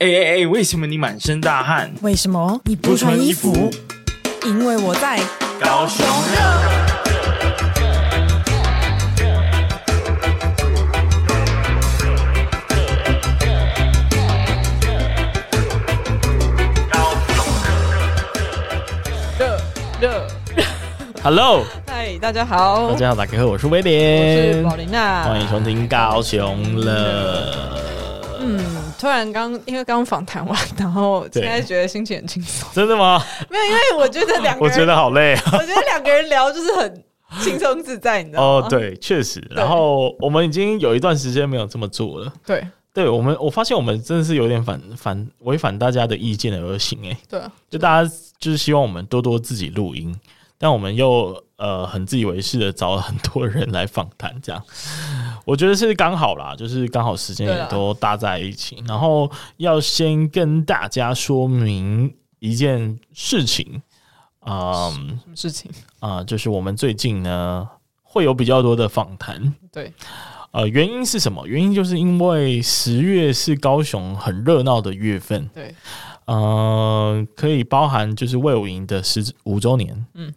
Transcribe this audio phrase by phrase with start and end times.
[0.00, 0.46] 哎哎哎！
[0.46, 1.92] 为什么你满身大汗？
[2.02, 3.68] 为什么你不穿衣服？
[4.46, 5.18] 因为我在
[5.60, 6.38] 高雄热。
[19.36, 19.58] 热
[20.00, 20.28] 热
[21.24, 27.52] ，Hello，嗨，大家好，大家好，大家好，我是威廉，我是宝琳娜，欢迎收听高雄热。
[28.98, 32.68] 突然刚因为刚访谈完，然后现在觉得心情很轻松。
[32.74, 33.22] 真的吗？
[33.48, 35.42] 没有，因为我觉得两个人， 我觉得好累啊。
[35.52, 37.04] 我觉得两个人聊就是很
[37.40, 38.66] 轻松自在，你知道吗？
[38.66, 39.42] 哦，对，确实。
[39.50, 42.32] 然后我们已经有一段时间没有这么做了。
[42.44, 47.16] 对，对我们，我发现我们真的是有点反反违反大家的意见而行哎。
[47.28, 50.14] 对，就大家就是希望我们多多自己录音，
[50.58, 54.62] 但我们又呃很自以为是的找了很多人来访谈，这样。
[55.44, 63.80] 我觉得是刚好啦，就是刚好时间也都搭在一起，然后要先跟大家说明一件事情，
[64.44, 66.24] 嗯，什么事情啊、呃？
[66.24, 67.66] 就是我们最近呢
[68.02, 69.90] 会有比较多的访谈，对，
[70.50, 71.46] 呃，原因是什么？
[71.46, 75.74] 原因就是因为十月是高雄很热闹的月份，对，
[76.28, 80.30] 呃，可以包含就是魏武营的十五周年，嗯，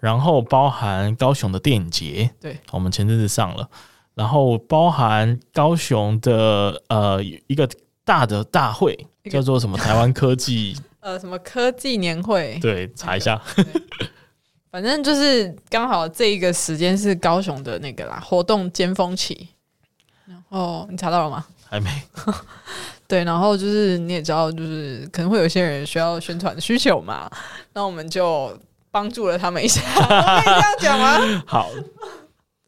[0.00, 3.68] 然后包含高雄的电影节，对，我们前阵子上了。
[4.14, 7.68] 然后包含高雄的呃一个
[8.06, 8.96] 大的大会，
[9.30, 13.38] 叫做什么台湾科技 呃什么科技年会，对，查一下。
[14.70, 19.48] 反正就是刚好这一个时间是高雄的那个啦活动尖峰期。
[20.24, 21.44] 然后你查到了吗？
[21.68, 21.90] 还没。
[23.06, 27.30] 对，然后就是你也知道，就是可能会有些人需要宣传的需求嘛，
[27.74, 28.56] 那我们就
[28.90, 29.80] 帮助了他们一下。
[30.42, 31.42] 可以这样讲吗？
[31.46, 31.68] 好。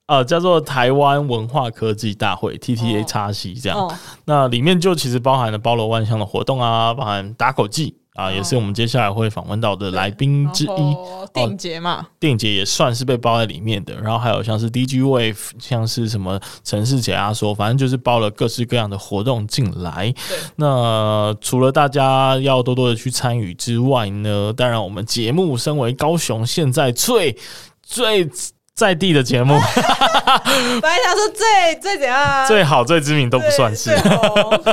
[0.06, 10.96] 呃，叫做台湾文化科技大会 （TTA 叉 C） 这样，哦哦、那里面就其实包含了包罗万象的活动啊，包含打口技啊，哦、也是我们接下来会访问到的来宾之一。
[11.32, 13.94] 电影节嘛，电影节也算是被包在里面的。
[14.00, 20.12] 然后还有像是 DG Wave，像是什么城市解压缩，反正就是包了各式各样的活动进来。
[20.56, 27.36] 那除了大家要多多的去参与之外呢，当然我们节目身为高雄现在最
[27.82, 28.28] 最。
[28.76, 33.90] 在地的节目， 本来想说最最怎样、啊，最好最知名都不算是，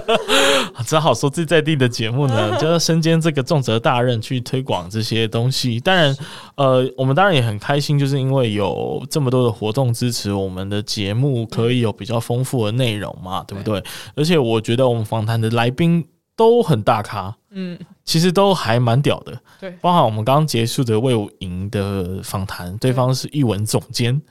[0.85, 5.79] 只好说最在地的节目呢， 就要身兼这个重责大任去推广这些东西。
[5.79, 6.13] 当然，
[6.55, 13.81] 呃，我们当然也很开心，就是因为有这么多的活动支持我们的节目，可以有比较丰富的内容嘛，对不对？
[14.17, 16.05] 而且我觉得我们访谈的来宾
[16.35, 17.33] 都很大咖。
[17.53, 22.93] 嗯，其实都还蛮屌的，对，包含我们刚刚结束的魏武营的访谈，对。
[22.93, 24.21] 方是译文总监，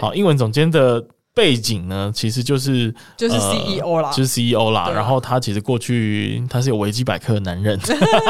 [0.00, 1.04] 好，艺文总监的。
[1.34, 4.90] 背景呢，其实就是就是 CEO 啦，呃、就是 CEO 啦。
[4.90, 7.80] 然后他其实过去他是有维基百科的男人，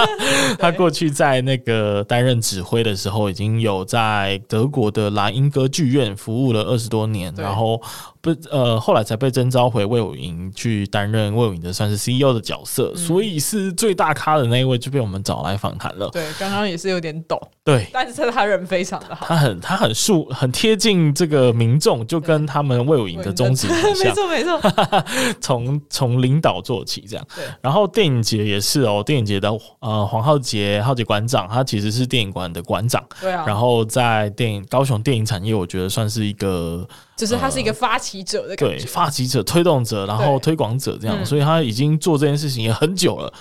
[0.57, 7.83] 他过去在那个担任指挥的时候，已经有在德国的莱茵歌剧院服务了二十多年，然后
[8.23, 16.09] 不呃后来才被征召回魏武营去担任魏武营的算是 CEO 的角色，所以是最大咖的那一位就被我们找来访谈了。
[16.11, 22.73] 对，刚刚也是有点抖，对，但是他人非常的好，他很他很素很贴近这个民众，就跟他们。
[22.83, 24.61] 魏武营的宗旨很像，没错没错。
[25.41, 27.27] 从从领导做起，这样。
[27.35, 27.45] 对。
[27.61, 29.51] 然后电影节也是哦，电影节的
[29.81, 33.03] 呃黄浩杰浩杰馆长，他其实是电影馆的馆长。
[33.21, 33.45] 对啊。
[33.47, 36.87] 然后在电影高雄电影产业，我觉得算是一个。
[37.23, 43.33] 就是他是一个发起者的感觉，对，发起者、推动者，然后推广者这样，所以他已经做这件事情也很久了，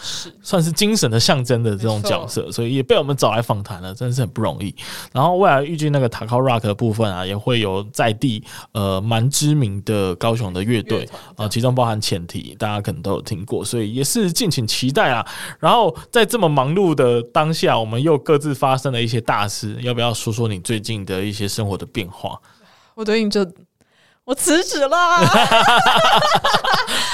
[0.44, 4.72] 算是精神的象征的这种角色，所以也被我们找来访谈了，真的是很不容易。
[5.12, 8.44] 然后未来预计那个塔靠 rock 的部分啊，也会有在地
[8.74, 15.26] 呃蛮知名的高雄的乐队啊，其中包含前提，大家可能都有听过，所以也是敬请期待啊。
[15.60, 22.40] 然后在这么忙碌的当下，我们又各自发生了一些大事，要不要说说你最近的一些生活的变化？
[22.94, 23.44] 我最近就
[24.32, 24.88] 我辞职了，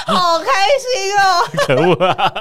[0.06, 0.46] 好开
[0.78, 1.50] 心哦！
[1.66, 2.32] 可恶啊！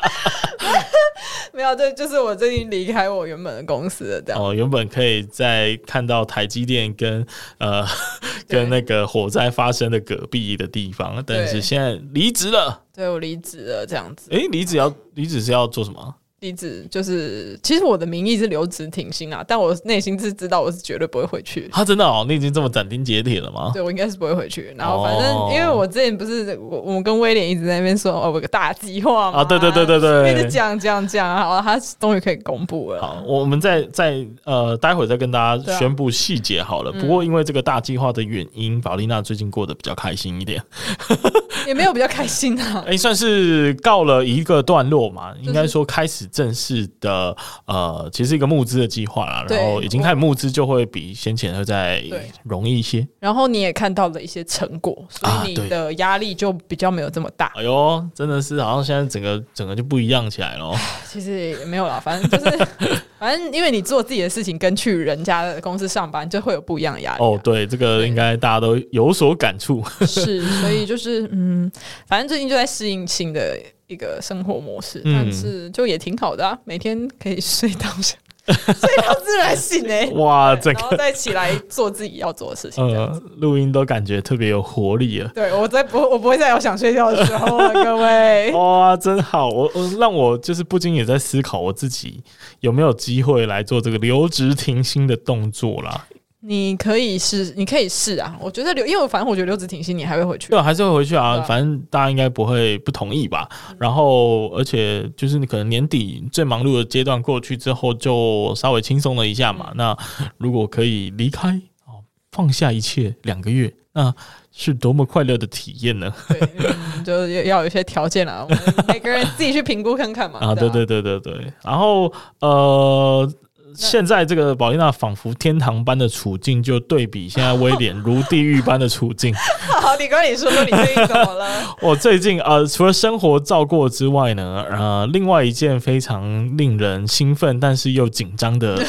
[1.54, 4.42] 没有，这就是我最近离开我原本的公司的，这样。
[4.42, 7.86] 哦，原本可以在看到台积电跟呃
[8.47, 12.83] 跟那个火灾发生的隔壁的地方，但是现在离职了。
[12.95, 14.30] 对，我离职了，这样子。
[14.30, 16.15] 诶，离职要离职是要做什么？
[16.47, 21.69] 离职就是，其实我的名义是留职停薪啊，但我内心是知道我是绝对不会回去。
[21.72, 23.71] 他、啊、真的哦，你已经这么斩钉截铁了吗？
[23.75, 24.75] 对，我应该是不会回去。
[24.78, 29.41] 然后反正因为我之前不是我我们跟威廉一直在那边说哦，我有个大计划嘛。
[29.41, 33.01] 啊，对对对对对，一直讲讲讲，好，他终于可以公布了。
[33.01, 36.92] 好，我们再再呃，待会再跟大家宣布细节好了。
[36.92, 40.63] 啊、不过因为这个大计划的原因，宝丽娜最近过得比较开心一点。
[41.66, 47.34] 也没有比较开心啊，哎、欸，算是告了一个段落嘛，就是、应该说开始正式的
[47.65, 52.04] 呃，其实一个募资的计划啦，然后已经开始募资，就会比先前会再
[52.42, 53.09] 容易一些。
[53.18, 57.50] 然后你也看到了一些成果，所以你的压力就比较没有这么大。
[57.56, 60.74] 哎呦，真的是好像现在整个整个就不一样起来了。
[61.10, 62.66] 其实也没有啦，反正就是
[63.18, 67.27] 反正因为你做自己的事情，跟去人家的公司上班就会有不一样的压力、啊。
[67.27, 69.82] 哦，对，这个应该大家都有所感触。
[70.00, 71.72] 是，所以就是嗯，
[72.06, 77.88] 反正最近就在适应新的一个生活模式，嗯、但是就也挺好的啊， 每天可以睡到
[78.47, 82.84] 睡到自然醒哎、欸，哇，这个、然后再起来做自己要做的事情。
[82.94, 85.28] 呃，录音都感觉特别有活力了。
[85.34, 88.53] 对，我在不，我不会再有想睡觉的时候了， 各位。
[88.53, 89.48] 哇，真好！
[89.48, 92.22] 我我让我就是不禁也在思考，我自己
[92.60, 96.06] 有没有机会来做这个留职停薪的动作啦。
[96.48, 98.37] 你可以试，你可以试啊！
[98.41, 100.48] 我觉得刘，因为反正我觉得刘子挺心，你还会回去。
[100.48, 101.41] 对，还是会回去啊。
[101.43, 103.48] 反正大家应该不会不同意吧？
[103.81, 109.72] 然后，而且就是你可能年底最忙碌的阶段过去之后，就稍微轻松了一下嘛。
[109.75, 109.97] 那
[110.39, 111.48] 如果可以离开
[111.84, 111.98] 哦，
[112.31, 114.15] 放下一切两个月，那
[114.53, 116.13] 是多么快乐的体验呢？
[116.28, 120.39] 对，嗯、就要有一些条件啊，我们 每个人自己去评估看看嘛。
[120.39, 121.53] 啊，对对对对对。
[121.65, 123.28] 然后呃。
[123.77, 129.34] 现在这个宝丽娜仿佛天堂般的处境，就对比现在威廉如地狱般的处境。
[129.81, 131.47] 好，你跟你说说你最近怎么了？
[131.83, 138.83] 我最近呃，除了生活照过之外呢，呃，另外一件非常令人兴奋但是又紧张的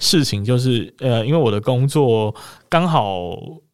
[0.00, 2.34] 事情，就是呃，因为我的工作
[2.68, 3.30] 刚好。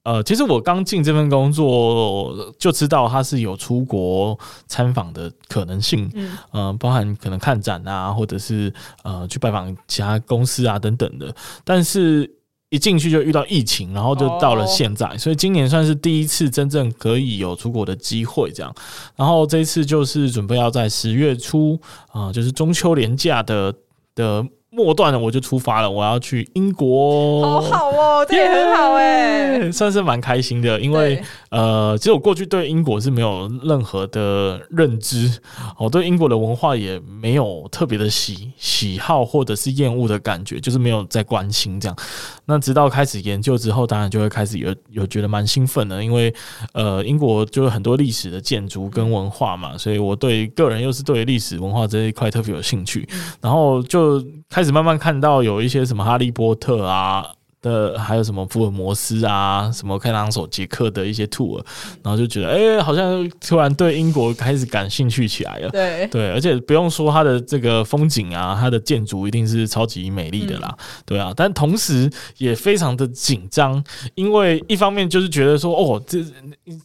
[0.08, 8.72] 呃，其实我刚进这份工作就知道他是有出国参访的可能性，嗯，呃，包含可能看展啊，或者是
[9.02, 11.34] 呃去拜访其他公司啊等等的。
[11.62, 12.31] 但是
[12.70, 18.75] 一进去就遇到疫情，然后就到了现在，哦，所以今年算是第一次真正可以有出国的机会，这样。
[19.14, 21.78] 然后这一次就是准备要在十月初
[22.12, 23.75] 啊，呃，就是中秋连假的
[24.14, 24.43] 的。
[24.70, 25.91] 末段了，我就出发了。
[25.91, 30.79] 我要去英国，好好哦，这也很好哎，yeah, 算是蛮开心的。
[30.79, 35.41] 因为呃，其实我过去对英国是没有任何的认知，
[35.79, 41.97] 我对英国的文化也没有特别的喜喜好或者是厌恶的感觉，就是没有在关心这样。
[42.44, 46.32] 那直到开始研究之后，当然就会开始有有觉得蛮兴奋的，因为
[46.75, 53.09] 呃，英国就是很多历史的建筑跟文化嘛，所以我对个人又是对历史文化这一块特别有兴趣，
[53.41, 54.23] 然后就。
[54.58, 57.32] 开始慢慢看到有一些什么哈利波特啊
[57.62, 61.62] 的，还有什么福尔摩斯啊，什么开膛手杰克的一些 tour，
[62.02, 65.70] 然后就觉得，哎、欸，好像突然对英国开始感兴趣起来了。
[65.70, 70.69] 对对，而且不用说它的这个风景啊，它的建筑一定是超级美丽的啦。
[70.78, 73.82] 嗯、对啊，但同时也非常的紧张，
[74.14, 76.25] 因为一方面就是觉得说，哦，这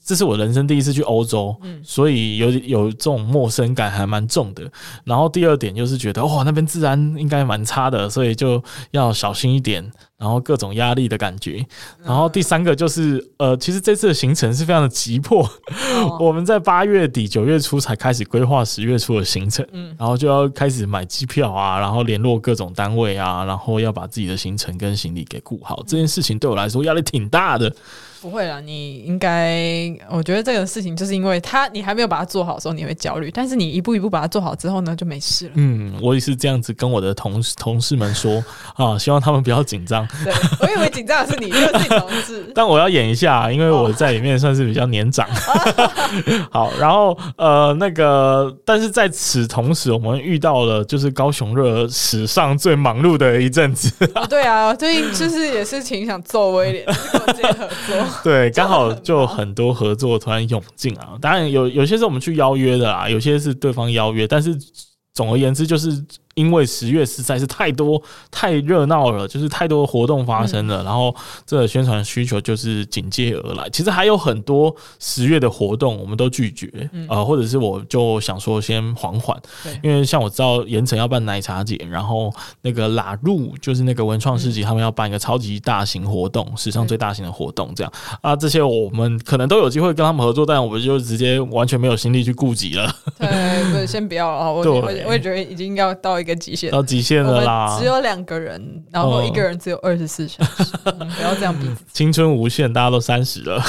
[0.04, 4.64] 这是我人生第一次去欧洲，嗯，所以有有这种陌生感还蛮重的。
[5.04, 9.92] 然后第二点就是觉得，哇、哦，那边治安应该蛮差的，所以就要小心一点。
[10.18, 11.66] 然后各种压力的感觉，
[12.04, 15.50] 然后第三个就是，呃，其实这次的行程是非常的急迫，
[16.20, 19.66] 我们在八月底九月初才开始规划十月初的行程，
[19.98, 27.76] 然后就要开始买机票啊，然后联络各种单位啊，然后要把自己的行程跟行李给顾好，这件事情对我来说压力挺大的。
[28.24, 35.52] 不会啦，你应该，我觉得这个事情就是因为他，你还没有把它做好的时候，你会焦虑，但是你一步一步把它做好之后呢，就没事了。
[35.56, 38.42] 嗯，我也是这样子跟我的同事同事们说
[38.76, 40.08] 啊，希望他们不要紧张。
[40.24, 42.50] 对，我以为紧张的是你，因为是你同事。
[42.56, 45.28] 但我要演一下，因为我在里面算是比较年长。
[46.50, 53.92] 好，然后呃，那个，但是在此同时，我们遇到了就是高雄热史上最忙碌的一阵子。
[54.30, 58.13] 对啊，最近就是也是挺想揍威廉，跟我直接合作。
[58.24, 64.58] 对，刚好就很多合作突然涌进啊，当然有有些是我们去邀约的啦，有些是对方邀约，但是
[65.14, 66.04] 总而言之就是。
[66.36, 73.70] 因为十月实在是太多太热闹了，就是太多活动发生了，嗯、然后这个宣传需求就是紧接而来。
[73.70, 79.80] 其实还有很多十月的活动，我们都拒绝，嗯、呃，或者是我就想说先缓缓，对。
[79.84, 87.94] 因为像我知道盐城要办奶茶节，然后那个拉入就是那个文创市集，他们要办一个超级大型活动，嗯、史上最大型的活动，这样。
[88.22, 92.92] 啊，这些我们可能都有机会跟他们合作，但我们就直接完全没有心力去顾及了。
[93.20, 96.23] 对，对先不要啊，我我我也觉得已经要到。
[96.24, 97.78] 一个极限，到极限了啦。
[97.78, 101.70] 只有两个人，然后一个人只有二十四小时，嗯、不要这样比。
[101.92, 103.62] 青春无限，大家都三十了，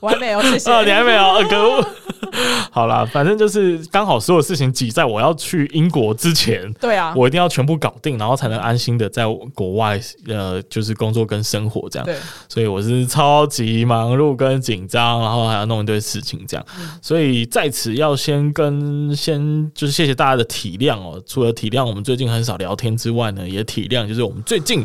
[0.00, 0.70] 我还没有，谢谢。
[0.70, 1.86] 哦，你还没有，可恶。
[2.70, 9.24] 好啦，反正就是刚好所有事情挤在我要去英国之前，对啊，我一定要全部搞定，然后才能安心的在
[9.54, 12.04] 国外呃，就是工作跟生活这样。
[12.04, 12.16] 对，
[12.48, 16.66] 所以我是超级忙碌跟紧张，然后还要弄一堆事情这样。
[16.78, 21.22] 嗯、所以在此要先跟先就是谢谢大家的体谅哦。
[21.26, 24.84] 除了体谅我们最近很少聊天之外呢，也体谅就是我们最近。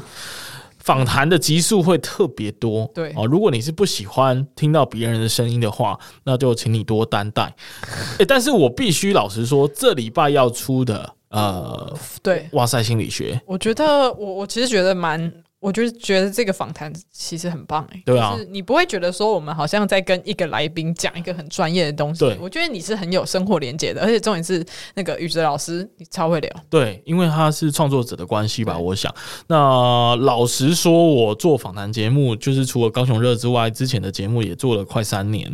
[0.79, 3.25] 访谈的集数会特别多，对哦。
[3.25, 7.53] 如果你是不喜欢听到别人的声音的话，那就请你多担待。
[8.17, 15.31] 欸，但是我必须老实说，这礼拜要出的，呃，对，哇塞心理学，我觉得我我其实觉得蛮。
[15.59, 29.13] 我就是觉得这个访谈其实很棒哎、欸，对啊，就是你不会觉得说我们好像在跟一个来宾讲一个很专业的东西，对，我觉得你是很有生活连接的，而且重点是那个宇哲老师你超会聊，对，因为他是创作者的关系吧，我想。
[29.47, 35.51] 那老实说，我做访谈节目，就是除了高雄热之外，之前的节目也做了快三年，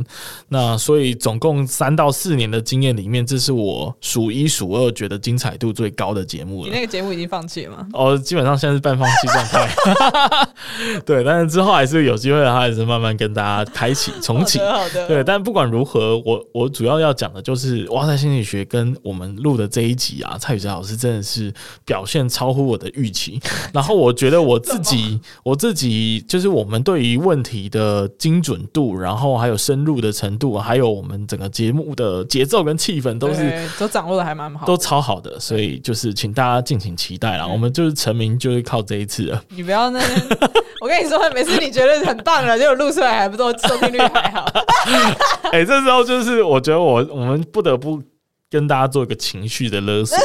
[0.49, 6.69] 那所以总共三到四年的经验里面，这是我数一数二觉得精彩度最高的节目了。
[6.69, 7.87] 你那个节目已经放弃了吗？
[7.93, 9.94] 哦，基本上现在是半放弃状态。
[11.05, 14.59] 对，但是之后还是有机会的话，还是慢慢跟大家开启重启。
[14.59, 21.53] 好的，对，但不管如何，我我主要要讲的就是哇塞心理学跟我们录的这一集啊，蔡宇哲老师真的是
[21.85, 23.39] 表现超乎我的预期。
[23.73, 35.39] 然后我觉得我自己，我自己就是我们对于问题的精准度，然后还有深入的程度，还有我们整个节目的节奏跟气氛，都是都掌握的还蛮好，都超好的。
[35.39, 37.47] 所以就是请大家敬请期待啦。
[37.47, 39.41] 我们就是成名就是靠这一次了。
[39.49, 39.84] 你不要。
[40.81, 44.45] 我跟你说，每次你觉得很棒了，结果录出来还不错， 收听率还好。
[45.51, 48.01] 哎、欸，这时候就是我觉得我我们不得不
[48.49, 50.17] 跟大家做一个情绪的勒索。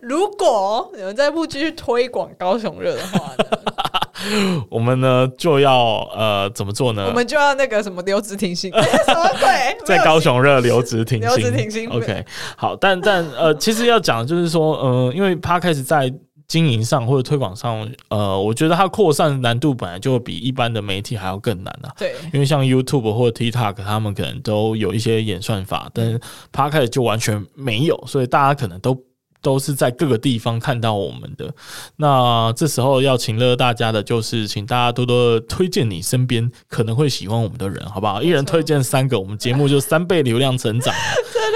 [0.00, 7.06] 如果你们再不继续推广高雄热的话呢，我们呢就要呃怎么做呢？
[7.06, 9.76] 我们就要那个什么留职停薪，什么鬼？
[9.84, 11.88] 在高雄热留职停薪，留职停薪。
[11.90, 12.24] OK，
[12.56, 16.12] 好，但但呃，其实要讲就是说，嗯、呃，因为他开始在。
[16.48, 21.92] 经营上或者推广上，呃，我觉得它扩散难度本来就比一般的媒体还要更难啊。
[21.98, 26.20] 对，因为像 YouTube 或者 TikTok，他们可能都有一些演算法，但是
[26.52, 28.96] Podcast 就完全没有，所以大家可能都。
[29.42, 31.54] 都是在各个地方看到我们的，
[31.98, 38.20] 那这时候要请乐大家的就是，请大家多多推荐你身边可能会喜欢我们的人，好不好？
[38.20, 40.92] 一人推荐三个，我们节目就三倍流量成长，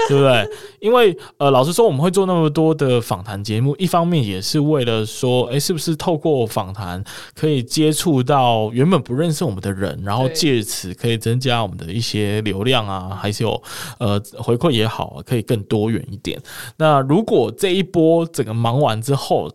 [0.07, 0.47] 对不对？
[0.79, 7.03] 因为呃，老实说，我们会做那么多的访谈节目，一方面也是为了说，哎，是不是透过访谈
[7.35, 13.61] 可以接触到原本不认识我们的人，然后借此可以增加我们的一些流量啊，还是有
[13.99, 16.41] 呃回馈也好，可以更多元一点。
[16.77, 19.51] 那如果这一一波整个忙完之后，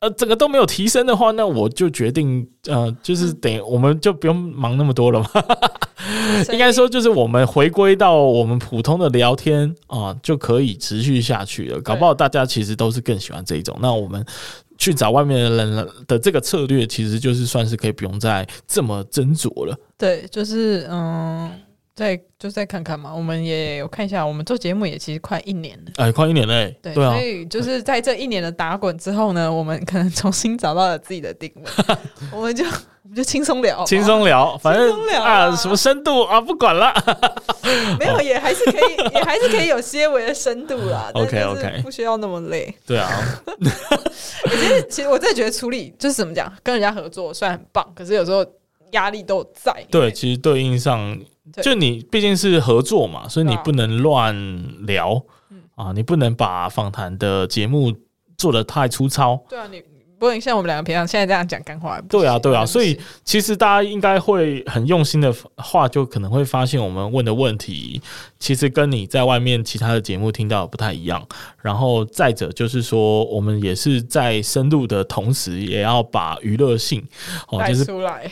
[0.00, 5.28] 呃，整个都没有提升的话，那我就决定，呃，就是等于我们就不用忙那么多了嘛。
[6.52, 11.80] 应该说，就是我们回归到我们普通的聊天啊，就可以持续下去了。
[11.80, 13.76] 搞不好大家其实都是更喜欢这一种。
[13.80, 14.24] 那我们
[14.76, 19.76] 去找外面的人的这个策略，其实就是算是可以不用再这么斟酌了。
[19.96, 21.50] 对，就是嗯。
[21.98, 31.64] 再就再看看嘛，我们也有看一下，我们做节目也其实快一年了，哎，快一年嘞，对，对啊，所以就是在这一年的打滚之后呢，我们可能重新找到了自己的定位，
[32.30, 36.94] 我们就我们就轻松聊，轻松聊，反正聊啊，什么深度啊，不管了，
[37.98, 43.10] 没有，也还是可以，也还是可以有些微的深度啦， OK OK，不需要那么累，对啊，
[44.44, 48.46] 其实其实我真的觉得处理就是怎么讲，跟人家合作虽然很棒，可是有时候
[48.92, 51.18] 压力都在，对，其实对应上。
[51.62, 54.34] 就你毕竟是合作嘛，所以你不能乱
[54.86, 55.22] 聊
[55.74, 57.92] 啊，你不能把访谈的节目
[58.36, 59.40] 做得太粗糙。
[59.48, 59.82] 对啊，你
[60.18, 62.00] 不能像我们两个平常现在这样讲干话。
[62.08, 68.00] 对啊，对啊，所以其实大家应该会很用心的话，就可能会发现我们问的问题，
[68.38, 71.26] 其实跟你在外面其他的节目听到的不太一样。
[71.60, 77.04] 然后再者就是说，我们也是在深入的同时，也要把娱乐性
[77.48, 77.84] 哦，就是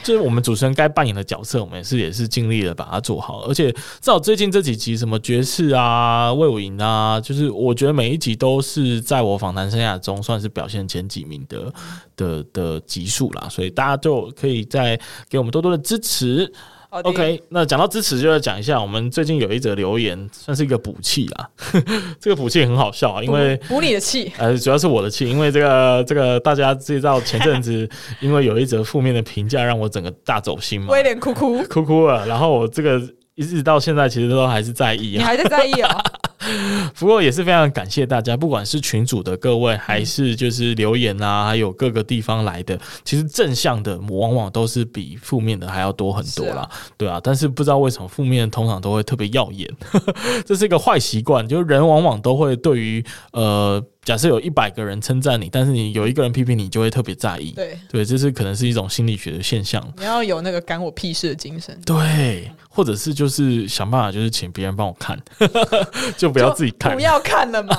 [0.02, 3.42] 就是我们主持人该扮演的角色，我们也是也是尽力的把它做好。
[3.42, 11.72] 而且至少最近这几集，什么爵士啊、魏武营啊，就是我觉得每一集都是在我访谈生涯中算是表现前几名的
[12.16, 13.48] 的的集数啦。
[13.50, 14.98] 所以大家就可以再
[15.28, 16.50] 给我们多多的支持。
[16.90, 21.49] OK，那讲到支持，就要讲一下，我们最近有一则留言，算是一个补气啦。
[22.21, 27.88] 这个补气很好笑啊，因为补你的气，呃，主要是我的气，因为这个这个大家知道前阵子，
[28.21, 31.62] 因为有一则负面的评价，让我整个大走心嘛，威廉哭哭。
[31.64, 33.00] 哭哭了，然后我这个
[33.35, 36.00] 一直到现在其实都还是在意，你还在在意啊、哦？
[36.99, 46.62] 不过也是非常感谢大家，不管是群主的各位，还是就是留言啊，还有各个地方来的，其实正向的往往都是比负面的还要多很多啦。
[46.62, 49.69] 啊对啊，但是不知道为什么负面通常都会特别耀眼，
[50.45, 53.83] 这是一个坏习惯，就是人往往都会对于呃。
[54.06, 57.50] 假设有一百个人称赞你，但是你有一个人批评你，就会特别在意。
[57.50, 59.84] 对对，这是可能是一种心理学的现象。
[59.98, 61.76] 你要有那个干我屁事的精神。
[61.84, 65.20] 对，或者是就是想办法，就是请别人帮我看，
[66.16, 67.76] 就不要自己看， 不要看了嘛。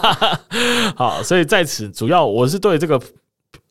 [0.97, 3.01] 好，所以在此主要我是对这个。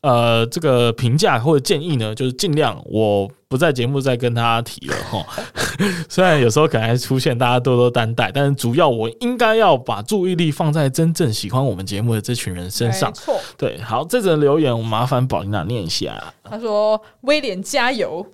[0.01, 5.25] 呃，这个评价或者建议呢，就是尽量我不在节目再跟大家提了哈。
[6.07, 13.09] 虽然有时候可能还出现大家多多担待，但是主要我应该要把注意力放在真正喜欢我们节目的这群人身上。
[13.09, 16.33] 没错，对，好，这则留言我麻烦宝琳娜念一下。
[16.43, 18.25] 他说：“威廉加油。”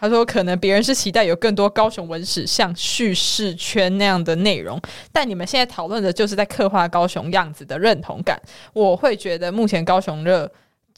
[0.00, 4.80] 他说：“可能别人是期待有更多高雄文史像叙事圈那样的内容，
[5.12, 8.40] 但你们现在讨论的就是在刻画高雄样子的认同感。
[8.72, 10.48] 我会觉得目前高雄热。”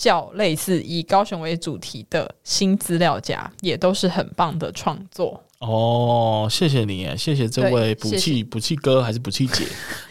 [0.02, 6.49] 较类似以高雄为主题的新资料夹，也都是很棒的创作哦。
[6.50, 9.66] 谢谢你，谢谢这位补气补气哥还是补气姐，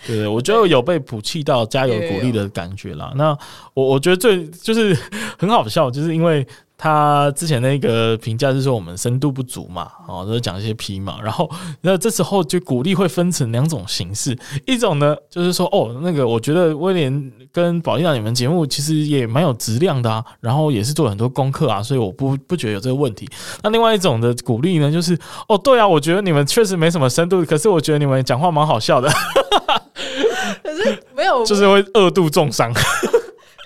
[0.06, 3.12] 对，对，我觉得有被补气到，加油鼓励的感觉啦。
[3.16, 3.38] 那
[3.74, 4.96] 我我觉得最就是
[5.40, 6.46] 很好笑，就是因为。
[6.82, 23.28] 他之前那个评价是说我们深度不足嘛，哦，都是讲一些皮毛，然后那这时候就鼓励会分成两种形式，一种呢就是说哦，那个我觉得威廉跟宝丽娜你们节目其实也蛮有质量的啊，然后也是做了很多功课啊，所以我不不觉得有这个问题。
[23.62, 25.20] 那另外一种的鼓励呢，就是
[25.50, 29.10] 哦，对啊，我觉得你们确实没什么深度，可是我觉得你们讲话蛮好笑的，
[30.64, 32.74] 可是没有，就是会二度重伤。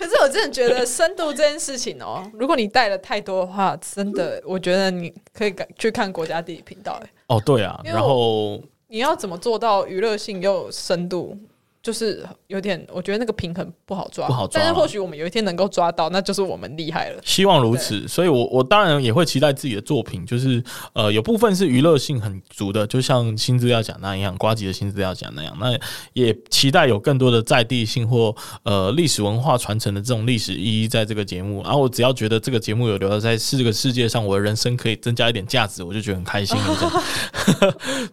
[0.03, 6.99] 可是我真的觉得深度这件事情哦， 如果你带了太多的话，真的，我觉得你可以去看国家地理频道。
[7.03, 11.37] 哎，哦，对啊，然后你要怎么做到娱乐性又深度？
[11.83, 14.61] 就是有点，我觉得那个平衡不好抓，不好抓。
[14.61, 17.19] 但是或许我们有一天能够抓到，那就是我们厉害了。
[17.25, 20.63] 希望如此，所以我我当然也会期待自己的作品，就是
[20.93, 25.53] 呃，有部分是娱乐性很足的，就像新资料讲那样，瓜吉的新资料讲那样。
[25.59, 25.77] 那
[26.13, 31.61] 也期待有更多的在地性或呃历史文化传承的这种历史意义在这个节目。
[31.63, 36.57] 然后我只要觉得这个节目有留在这个世界上，我的人生可以增加一点价值，我就觉得很开心。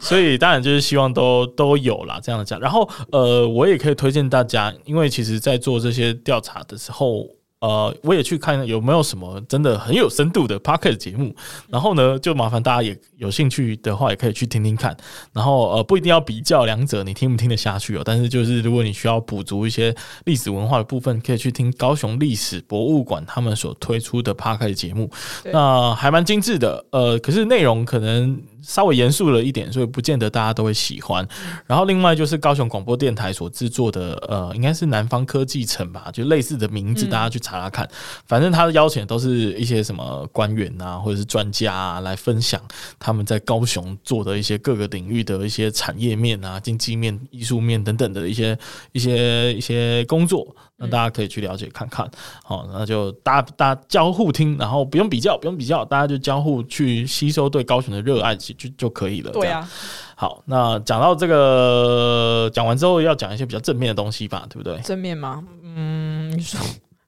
[0.00, 2.58] 所以当然就是希望都都有啦这样的价。
[2.58, 3.59] 然后呃我。
[3.60, 7.28] 我也可以推荐大家，因为其实，在做这些调查的时候，
[7.60, 11.36] 呃，我也去看有没有什么真的很有深度的 p o c k e t 节目。
[11.68, 14.96] 然后呢，就麻烦大家也有兴趣的话，也可以去听听看。
[15.34, 18.02] 然后呃，不一定要比较两者，你听不听得下去哦。
[18.02, 25.10] 但是就是如果你需要补足一些历史文化的部分，可以去听高雄历史博物馆他们所推出的 p o c k e t 节目，
[25.52, 26.82] 那还蛮精致的。
[26.92, 28.40] 呃，可是内容可能。
[28.62, 31.26] 稍微严肃了一点，所以不见得大家都会喜欢。
[31.66, 37.88] 然后另外就是高雄广播电台所制作的，呃，应该是南方科技城吧，就类似的名字，大家去查查看。
[38.26, 42.60] 反正他的邀请都是一些什么官员啊，或者是专家啊，来分享
[42.98, 48.58] 他们在高雄做的一些各个领域的一些产业面啊、经济面、艺术面等等的一些
[48.92, 50.54] 一些一些工作。
[50.80, 52.10] 那大家可以去了解看看，
[52.42, 59.30] 好，那就大家大家交互听，然后不用比较，不用比较，大家就交互去吸收对高雄的热爱就就可以了。
[59.30, 59.70] 对啊，
[60.14, 64.78] 好，那讲到这个讲完之后，要讲一些比较正面的东西吧，对不对？
[64.78, 65.44] 正面吗？
[65.62, 66.58] 嗯，你说，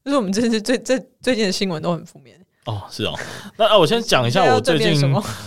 [0.04, 2.38] 就是我们这次最最最近的新闻都很负面。
[2.66, 3.18] 哦，是哦，
[3.56, 5.00] 那啊，我先讲一下我最近，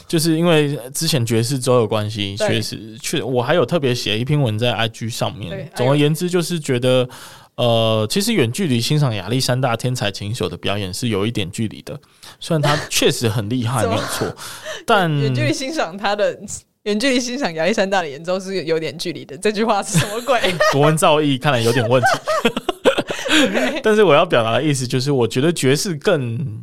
[0.07, 5.71] 就是因为之前爵士周有关系，确实确，我还有特别写一篇文在 IG 上面。
[5.75, 7.07] 总而言之，就是觉得。
[7.57, 11.97] 呃，其实远距离欣赏亚历山大天才琴手的表演是有一点距离的，
[12.39, 14.35] 虽然他确实很厉害，没有 错，
[14.85, 16.37] 但远距离欣赏他的
[16.83, 19.37] 远距离欣赏亚历山大的演奏是有点距离的。
[19.37, 20.39] 这句话是什么鬼？
[20.73, 22.07] 国文造诣看来有点问题。
[23.81, 26.61] 但是我要表达的意思就是，我觉得爵士更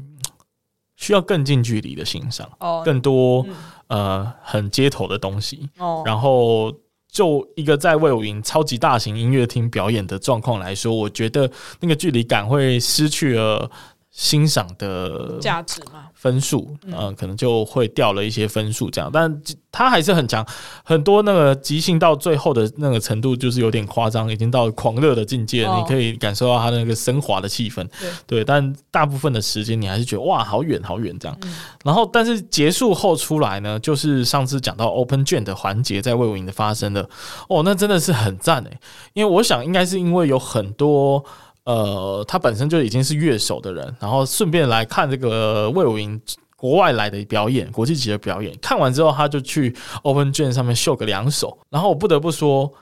[0.96, 3.54] 需要更近距离的欣赏，oh, 更多、嗯、
[3.88, 6.06] 呃很街头的东西，oh.
[6.06, 6.70] 然后。
[7.12, 11.48] 就一个在魏武营超级大型音乐厅表演的状况来说，我觉得
[11.78, 13.70] 那个距离感会失去了。
[14.12, 20.46] 欣赏的价值嘛，分数，嗯，可能就会掉了一些分数，这样，但他还是很强，
[20.84, 27.88] 很多那个即兴到最后的那个程度，就是有点夸张，已经到狂热的境界，你可以感受到他那个升华的气氛，
[28.26, 31.34] 对，但大部分的时间你还是觉得哇，好远好远这样，
[31.82, 37.08] 然后，但是结束后出来呢，就是上次讲到 Open Jam 的环节在魏武营的发生的，
[37.48, 38.78] 哦，那真的是很赞诶，
[39.14, 41.24] 因为我想应该是因为有很多。
[41.64, 46.20] 呃，他本身就已经是乐手的人，然后顺便来看这个魏武营
[46.56, 48.52] 国外来的表演，国际级的表演。
[48.60, 51.56] 看完之后，他就去 Open Jam 上面秀个两手。
[51.70, 52.72] 然后我不得不说，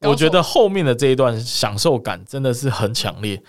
[0.00, 3.42] 我觉得后面的这一段享受感真的是很强烈。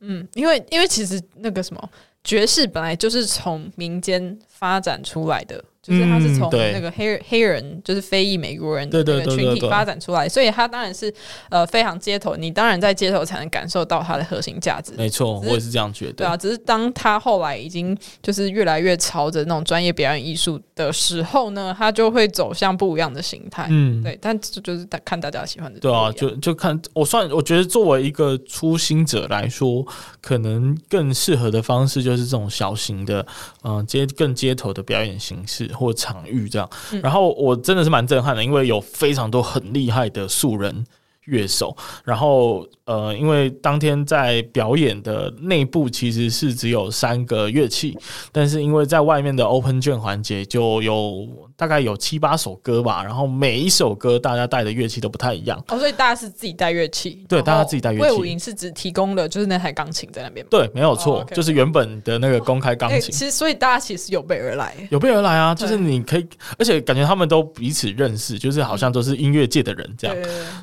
[0.00, 1.90] 嗯，因为因为其实那个什么
[2.22, 5.64] 爵士本来就是从民间发展出来的。
[5.90, 11.12] 就是他是从那个黑黑人，就是非裔美国人的那个群体发展出来，所以他当然是
[11.48, 12.36] 呃非常街头。
[12.36, 14.92] 你当然在街头才能感受到它的核心价值。
[14.96, 16.12] 没错，我也是这样觉得。
[16.12, 23.66] 对啊，只是当他后来已经就是越来越朝着那种专业表演艺术的时候呢，他就会走向不一样的形态。
[23.68, 25.80] 嗯，对，但这就是看大家喜欢的。
[25.80, 29.84] 对啊，就就看我算，我觉得作为一个初心者来说，
[30.20, 33.26] 可能更适合的方式就是这种小型的，
[33.62, 35.70] 嗯、呃，街更街头的表演形式。
[35.80, 36.70] 或场域这样，
[37.02, 40.84] 然后我真的是蛮震撼的，因为有非常多很厉害的素人
[41.24, 42.66] 乐手，然后。
[42.90, 47.96] 呃，因为当天在表演的内部其实是只有三个乐器，
[48.32, 51.28] 但是因为在外面的 open jam 环节就有
[51.60, 55.62] 大概有七八首歌吧，然后每一首歌大家带的乐器都不太一样。
[55.68, 57.22] 哦，所以大家是自己带乐器？
[57.28, 58.02] 对，大家自己带乐器。
[58.02, 60.48] 魏武营是只提供了就是那台钢琴在那边吗？
[60.50, 62.98] 对，没有错，哦 okay、就是原本的那个公开钢琴。
[62.98, 66.26] 欸、其实，所以大家其实有备而来，有备而来啊，就是你可以，
[66.58, 70.16] 而且感觉他们都彼此认识，就是好像都是音乐界的人这样。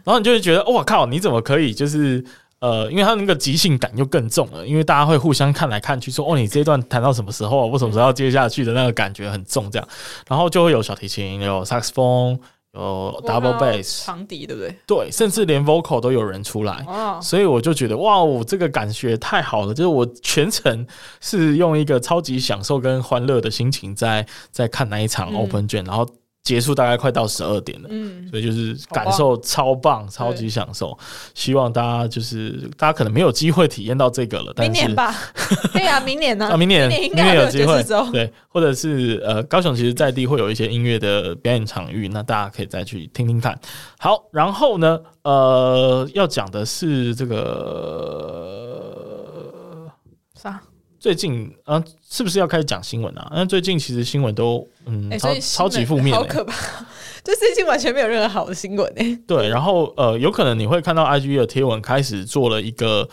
[0.03, 2.25] 然后你就会觉得，哇靠，你怎么可以就是？
[2.59, 7.67] 呃，因为他那个即兴感又更重了，因为大家会互相看来看去，说哦，你这一段弹到什么时候？
[7.67, 9.87] 我什么时候要接下去的那个感觉很重，这样，
[10.27, 12.39] 然后就会有小提琴，有萨克斯风，
[12.73, 14.75] 有 double bass，长笛，对不对？
[14.87, 16.83] 对，甚至连 vocal 都有人出来，
[17.21, 20.85] 所以我就觉得哇，我这个感觉太好了，就是我全程
[21.21, 26.07] 是用一个超级享受跟欢乐的心情在在看那一场 open jam，然后。
[26.47, 30.97] 结束大概快到十二点了，嗯，所以就是感受超棒，超级享受。
[31.33, 35.13] 希望大家就是大家可能没有机会体验到这个了，但是明年吧，
[35.73, 36.47] 对啊，明年呢？
[36.47, 37.83] 啊，明年明年有机会，
[38.13, 43.59] 对，或者是呃，高雄其实在地会有一些音乐的表演场域，那大家可以再去听听看。
[43.99, 47.43] 好，然后呢，呃，要讲的是这个
[50.33, 50.61] 啥？
[51.07, 53.31] 最近啊，是不是要开始讲新闻啊？
[53.33, 56.53] 那最近其实新闻都嗯，超超级负面，好可怕！
[57.23, 59.17] 就最近完全没有任何好的新闻诶。
[59.25, 63.07] 对，然后呃，有可能你会看到 IG 的贴文开始做了一个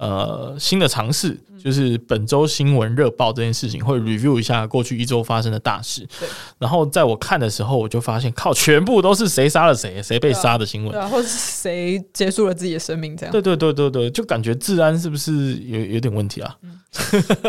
[0.00, 1.38] 呃新的尝试。
[1.62, 6.08] 就是本周新闻热报这件事情，会 review 一下过去一周发生的大事。
[6.18, 6.26] 对，
[6.58, 13.30] 然后在我看的时候，我就发现，靠，全部都是谁杀了谁，谁被杀的新闻，对啊，或者是谁结束了自己的生命，这样。
[13.30, 16.56] 对对对对对，就感觉治安是不是有有点问题啊？
[16.62, 16.80] 嗯、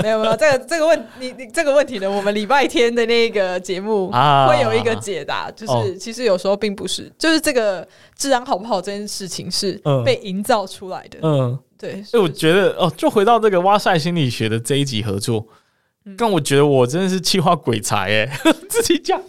[0.04, 7.88] 没有没有，这个这个问你你这个问题呢，我们礼拜天的那个节目会有一个解答，啊、就是其实有时候并不是，就是这个
[8.18, 11.20] 治安好不好这件事情是被营造出来的。
[11.22, 11.58] 嗯。
[11.82, 15.48] 嗯对，所以我觉得哦，就回到这个哇塞心理学的这一集合作，
[16.18, 18.40] 但、嗯、我觉得我真的是气化鬼才哎，
[18.70, 19.20] 自己讲。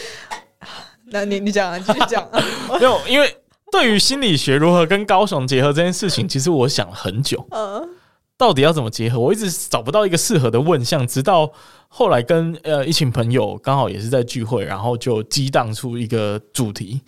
[1.10, 2.28] 那你你讲，啊继续讲。
[2.78, 3.36] 没有，因为
[3.72, 7.46] 对于心理学如何跟高雄结合这件事情，其实我想了很久。
[7.50, 7.88] 嗯，
[8.36, 9.18] 到底要怎么结合？
[9.18, 11.50] 我一直找不到一个适合的问项，直到
[11.88, 17.00] 后来跟呃一群朋友刚好也是在聚会，然后就激荡出一个主题。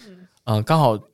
[0.46, 1.07] 嗯，刚、呃、好。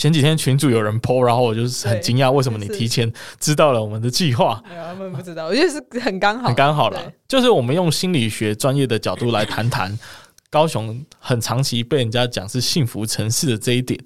[0.00, 4.58] 前几天群主有人 po，然后我就是很惊讶，为什么你提前知道了我们的计划？
[4.66, 6.98] 没有，他们不知道，我觉得是很刚好，很刚好了。
[7.28, 9.98] 就是我们用心理学专业的角度来谈谈。
[10.50, 13.98] 高雄很长期被人家讲是幸福城市的这一点，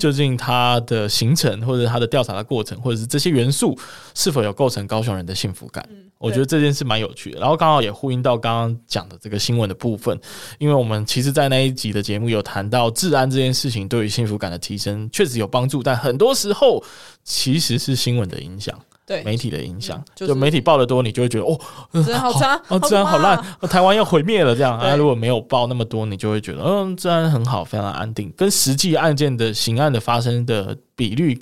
[0.00, 3.78] 究竟它的形成或者它的调查的过程，或者是这些元素
[4.14, 5.88] 是否有构成高雄人的幸福感？
[6.18, 7.38] 我觉得这件事蛮有趣的。
[7.40, 10.18] 然后刚好也呼应到刚刚讲的这个新闻的部分，
[10.58, 16.82] 因为我们其实，在那一集的节目有谈到治安这件事情对于幸福感的提升确实有帮助，但很多时候
[17.22, 18.76] 其实是新闻的影响。
[19.12, 21.58] 对媒体的影响，就媒体报的多，你就会觉得哦，
[22.02, 24.78] 治安好差， 哦，治安好烂， 台湾要毁灭了这样。
[24.78, 31.38] 啊，如果没有报那么多，你就会觉得嗯，治安很好，非常安定，跟实际案件的刑案的发生的比率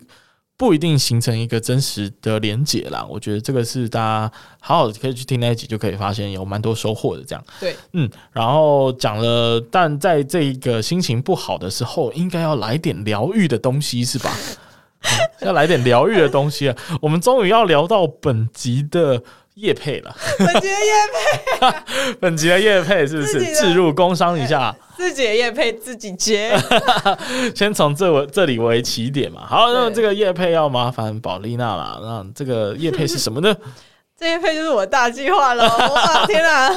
[0.57, 3.07] 不一定形成一个真实的连结啦。
[3.09, 7.45] 我觉得这个是大家好好可以去听那一集，就可以发现有蛮多收获的这样。
[7.61, 14.37] 对，嗯，然后讲了，但在这一个心情不好的时候，应该要来点疗愈的东西，是吧？
[15.03, 15.09] 嗯、
[15.47, 16.77] 要来点疗愈的东西啊！
[17.01, 19.23] 我们终于要聊到本集的
[19.55, 20.15] 叶配了。
[20.39, 24.75] 本集的叶配， 本集的叶配是不是置入工商一下？
[24.97, 26.55] 自己的叶配自己接。
[27.55, 29.47] 先从这这里为起点嘛。
[29.47, 32.01] 好，那么这个叶配要麻烦宝丽娜了。
[32.03, 33.55] 那这个叶配是什么呢？
[34.21, 36.71] 这一配就是我的大计划了， 哇天哪！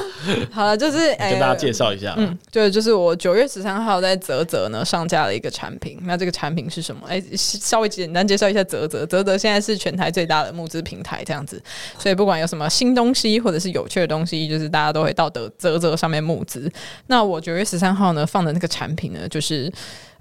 [0.49, 5.99] 好了，就是 跟大家介绍一下，嗯，对，就是我九月十三号在泽泽呢上架了一个产品。
[6.03, 7.01] 那这个产品是什么？
[7.06, 9.06] 哎，稍微简单介绍一下泽泽。
[9.06, 11.62] 泽泽现在是全台最大的募资平台，这样子，
[11.99, 16.71] 所以不管有什么新东西或者是有趣的东西，就是大家都会到泽泽上面募资。
[17.08, 19.69] 那我九月十三号呢放的那个产品呢，就是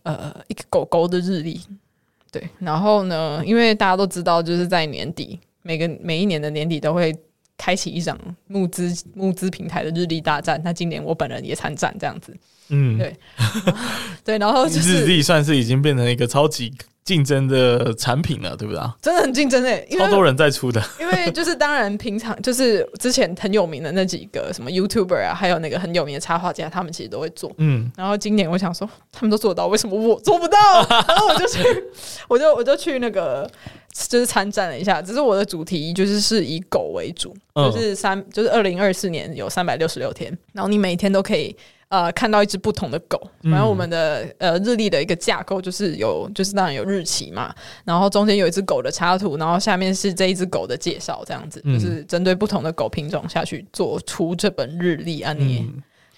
[0.03, 1.61] 呃一个狗狗的日历。
[2.33, 7.15] 对，然后呢，因为大家都知道，就是在年底，每个每一年的年底都会
[7.57, 10.61] 开启一场募资募资平台的日历大战。
[10.65, 12.37] 那今年我本人也参战，这样子。
[12.69, 13.17] 嗯，对，
[14.25, 16.73] 对，然后 就是日历算是已经变成一个超级。
[17.05, 18.81] 竞争的产品了，对不对？
[19.03, 20.81] 真的很竞争诶，超多人在出的。
[21.01, 27.53] 因为就是当然，平常就是之前很有名的那几个什么 YouTuber 啊，还有那个很有名的插画家，他们其实都会做。
[27.57, 30.57] 嗯，然后今年我想说，他们都做得到，为什么我做不到？
[30.89, 31.59] 然后我就去，
[32.29, 33.51] 我就我就去那个
[33.93, 35.01] 就是参战了一下。
[35.01, 41.55] 只是我的主题就是是以狗为主，就是三就是二零二四年有三百六十六天，然后你每天都可以。
[41.89, 55.71] 呃，看到一只不同的狗，然后我们的呃日历的一个架构就是有，就是当然有日期嘛，然后中间有一只狗的插图，然后下面是这一只狗的介绍，这样子，就是针对不同的狗品种下去做出这本日历啊，你，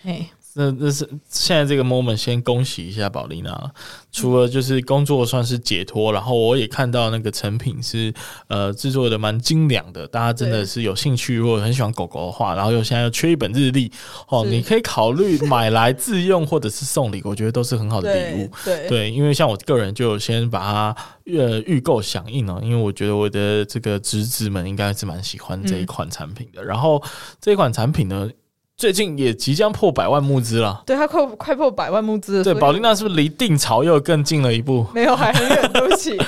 [0.05, 0.25] 哎。
[0.55, 3.73] 那那是现在这个 moment，先恭喜一下宝丽娜。
[4.12, 8.14] 除了就是工作算是解脱，然后我也看到那个成品是
[8.47, 10.07] 呃制作的蛮精良的。
[10.07, 13.90] 大家真的是有兴趣，如果很喜欢狗狗的话，然后又现在又缺一本日历
[14.29, 18.51] 哦，你可以考虑买来自用或者是送礼，我觉得都是很好的礼物。
[18.64, 26.62] 对对，因为像我个人就先把它呃预购响应了，因为我觉得我的这个侄子们应该是蛮喜欢这一款产品的。
[26.62, 27.03] 然后
[27.40, 28.31] 这一款产品呢，
[28.77, 32.45] 最近也即将破百万募资了，对，他快快破百万募资了。
[32.45, 34.85] 对，宝丽娜是不是离定潮又更近了一步？
[34.93, 36.18] 没有，还很远，对不起，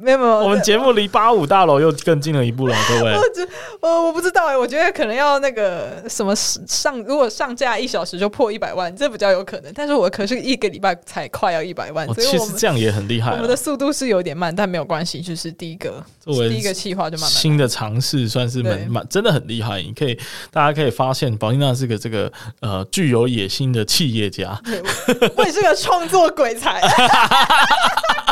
[0.00, 0.30] 没有没有。
[0.38, 3.14] 我们节目离八五大楼又更近了一步了，各位。
[3.80, 9.72] 我我不知道哎，我觉得可能要那个什么上，如果上架一小时就破一百万，这比较有可能。
[9.74, 13.32] 但是我可是一个礼拜才快要一百万，所以其实这样也很厉害。
[13.32, 19.80] 我们的速度是有点慢，但没有关系，就是第一个作为第一个企划就慢慢新的尝试，算是蛮蛮真的很厉害。
[19.82, 20.18] 你可以
[20.50, 22.84] 大家可以发现，宝丽娜是个这个呃。
[22.90, 24.58] 具有野心的企业家，
[25.36, 26.88] 我也是个创作鬼才，在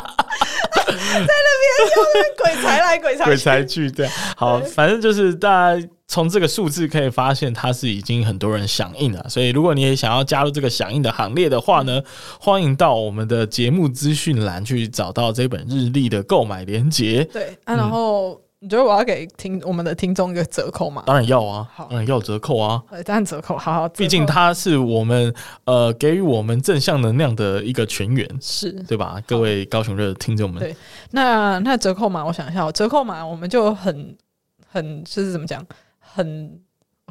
[0.96, 9.26] 那边就鬼才来鬼才鬼才去，对，好，反正就是大家从这个数字可以发现，它是已经很多人响应了。
[9.28, 12.02] 所以，如果你也想要加入这个响应的行列的话呢，
[12.40, 17.24] 欢迎到我们的节目资讯栏去找到这本日历的购买链接。
[17.32, 18.40] 对，啊，然后。
[18.60, 21.02] 嗯你觉得我要给听我们的听众一个折扣吗？
[21.06, 22.82] 当然要啊，好，当然要折扣啊。
[23.04, 23.88] 当然折扣，好好。
[23.90, 25.32] 毕竟它是我们
[25.64, 29.22] 呃给予我们正向能量的一个泉源，是对吧？
[29.26, 30.74] 各位高雄热的听众们，对，
[31.10, 34.16] 那那折扣码，我想一下，折扣码我们就很
[34.66, 35.64] 很就是怎么讲，
[36.00, 36.58] 很。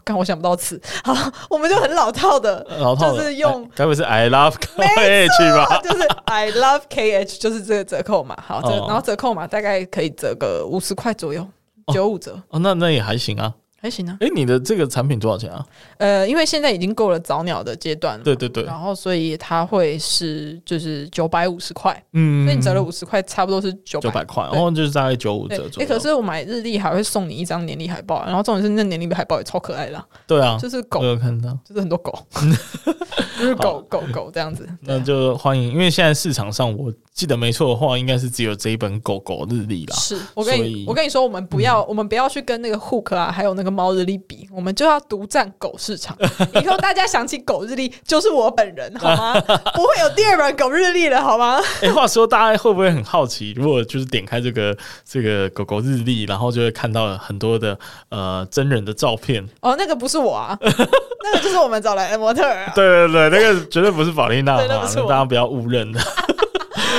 [0.05, 1.13] 刚我想不到词，好，
[1.49, 5.81] 我们就很老套的，老套就是用，该不是 I love KH 吧？
[5.81, 8.37] 就是 I love KH，就是这个折扣嘛。
[8.45, 11.45] 好，这然后折扣嘛，大概可以折个五十块左右，
[11.91, 12.39] 九五折。
[12.49, 13.51] 哦，那那也还行啊。
[13.85, 15.63] 还行啊，哎，你的这个产品多少钱啊？
[15.97, 25.83] 呃，因为现在已经过了早鸟的阶段了，对对对，然后所以它会是就是九百五十块，嗯，所以你折了五十块，差不多是九九百块，然后就是大概九五折左右。
[25.83, 32.17] 哎，可是我买日历还会送你一张年历海报，然后重点是那年历海报也超可爱的，对啊，就是狗，我有看到，就是很多狗，
[33.37, 36.91] 就是狗狗狗这样子，那就欢迎，因为现在市场上我。
[37.15, 39.95] 记得没错的话，应该是只有这一本狗狗日历啦。
[39.95, 46.17] 是我跟你，我跟你说，我们不要，我们不要去跟那个 Hook 啊，还有那个猫日历比，我们就要独占狗市场。
[46.63, 49.33] 以后大家想起狗日历，就是我本人，好吗？
[49.75, 51.59] 不会有第二本狗日历了，好吗？
[51.83, 53.53] 哎，话说，大家会不会很好奇？
[53.57, 57.77] 如果就是点开这个这个狗狗日历，然后就会看到很多的
[58.09, 59.45] 呃真人的照片。
[59.59, 62.71] 哦，那个不是我啊，那个就是我们找来的模特儿。
[62.73, 64.67] 对对对，那个绝对不是宝丽娜，那
[65.07, 65.93] 大家不要误认。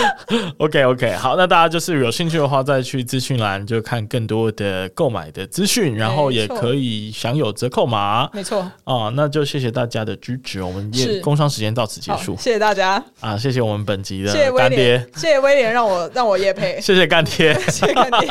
[0.59, 8.29] OK OK，好，那大家就是有兴趣的话，再去资讯栏就看更多的购买的资讯，然后也可以享有折扣码。
[8.33, 12.37] 没错啊，那就谢谢大家的支持，我们也工商时间到此结束。
[12.37, 18.31] 谢谢大家啊，谢谢我们本集的干爹，谢谢威廉让我让我夜配， 谢谢干爹， 谢谢干爹。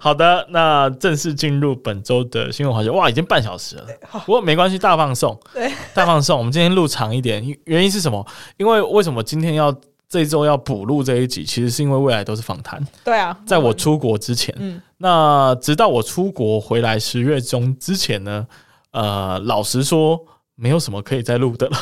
[0.00, 3.86] 好的，那正式进入本周的新闻环节，哇，已经半小时了，
[4.26, 6.38] 不过没关系，大放送，对，大放送。
[6.38, 8.26] 我们今天录长一点，原因是什么？
[8.56, 9.74] 因为为什么今天要？
[10.08, 12.82] 这一周要补录这一集，其实是因为未来都是访谈。
[13.04, 18.46] 对啊，在我出国之前，嗯，那直到我出国回来十月中之前呢，
[18.92, 20.18] 呃，老实说，
[20.54, 21.76] 没有什么可以再录的了，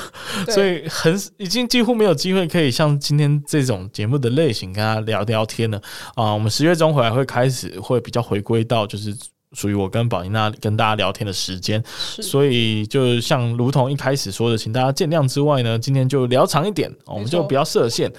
[0.49, 5.81] 所以很已经几乎没有机会可以像今天这种节目的类型跟他聊聊天了
[6.15, 6.33] 啊。
[6.33, 9.17] 我们十月中回来会开始会比较回归到就是。
[9.53, 11.83] 属于我跟宝琳娜跟大家聊天的时间，
[12.21, 18.13] 所以就像如同一开始说的，请大家见谅之外呢，今天就聊长一点，我们就不要设限。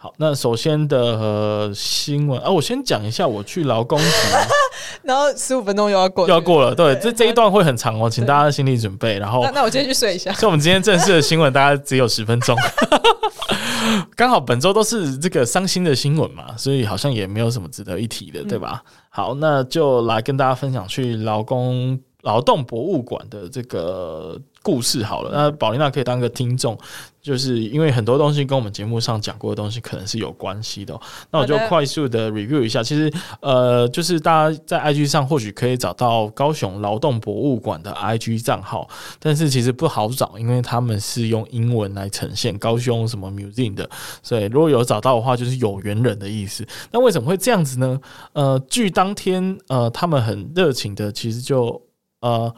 [0.00, 4.06] 好，那首先的、呃、新闻啊，我先讲一下我去劳工局，
[5.02, 9.18] 然后十五分钟又要过，又要过了，对，对这这一段会很长哦，请大家心理准备。
[9.18, 10.32] 然后，那那我今天去睡一下。
[10.34, 12.56] 所以我们今天正式的新闻，大概只有十分钟。
[14.14, 18.82] 刚好本周都是这个伤心的新闻嘛，所以好像也没有什么值得一提的，对吧？
[18.84, 24.40] 嗯、好，那就来跟大家分享去劳工劳动博物馆的这个。
[24.68, 26.76] 故事好了，那宝琳娜可以当个听众，
[27.22, 31.00] 就是因为很多东西跟我们节目上讲过的东西可能是有关系的喔。
[31.30, 38.86] 那我就快速的 review 一下，其实呃，就是大家在 IG 上或许可以找到高雄劳动博物馆的 IG 账号，
[39.18, 43.88] 但是其实不好找，因为他们是用英文来呈现高雄什么 museum 的，
[44.22, 46.62] 所以如果有找到的话，就是有缘人的意思。
[46.92, 47.98] 那为什么会这样子呢？
[48.34, 51.80] 呃，据当天呃，他们很热情的，其实就
[52.20, 52.54] 呃。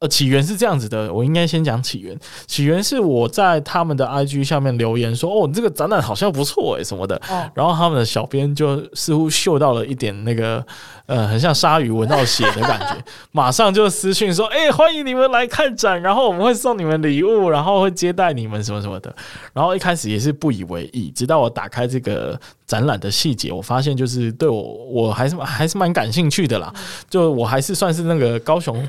[0.00, 2.18] 呃，起源是这样子的，我应该先讲起源。
[2.46, 10.64] 起源是我在他们的 IG 下面留言说：“哦，你这个展览好像不错诶，什么的。”哦，然后他们的小编就似乎嗅到了一点那个。
[11.06, 19.12] 呃，很像鲨鱼闻到血的感觉，马上就私讯说：“哎、欸，欢迎你们来看展，然后我们会送你们礼物，然后会接待你们什么什么的。”
[19.52, 26.72] 然后一开始也是不以为意，直到我打开这个展览的细节，我发现就是对我我还是还是蛮感兴趣的啦。
[27.08, 28.88] 就我还是算是那个高雄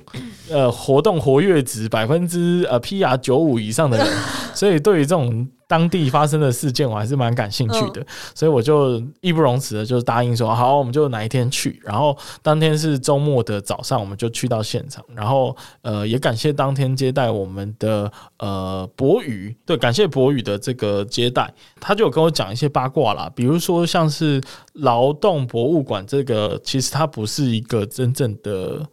[0.52, 4.08] 呃活动活跃值百分之呃 PR 九五以上的人，
[4.54, 5.48] 所以对于这种。
[5.72, 11.82] 当地发生的事件，我还是蛮感兴趣的，所以我就义不容辞的就答应说好，我们就哪一天去。
[11.86, 15.02] 然后当天是周末的早上，我们就去到现场。
[15.16, 24.42] 然后呃，也感谢当天接待我们的呃博宇，对，感谢博宇的这个接待，他就有跟我讲一些八卦啦，比如说像是
[24.74, 28.86] 劳动博物馆这个，其实它不是一个真正的。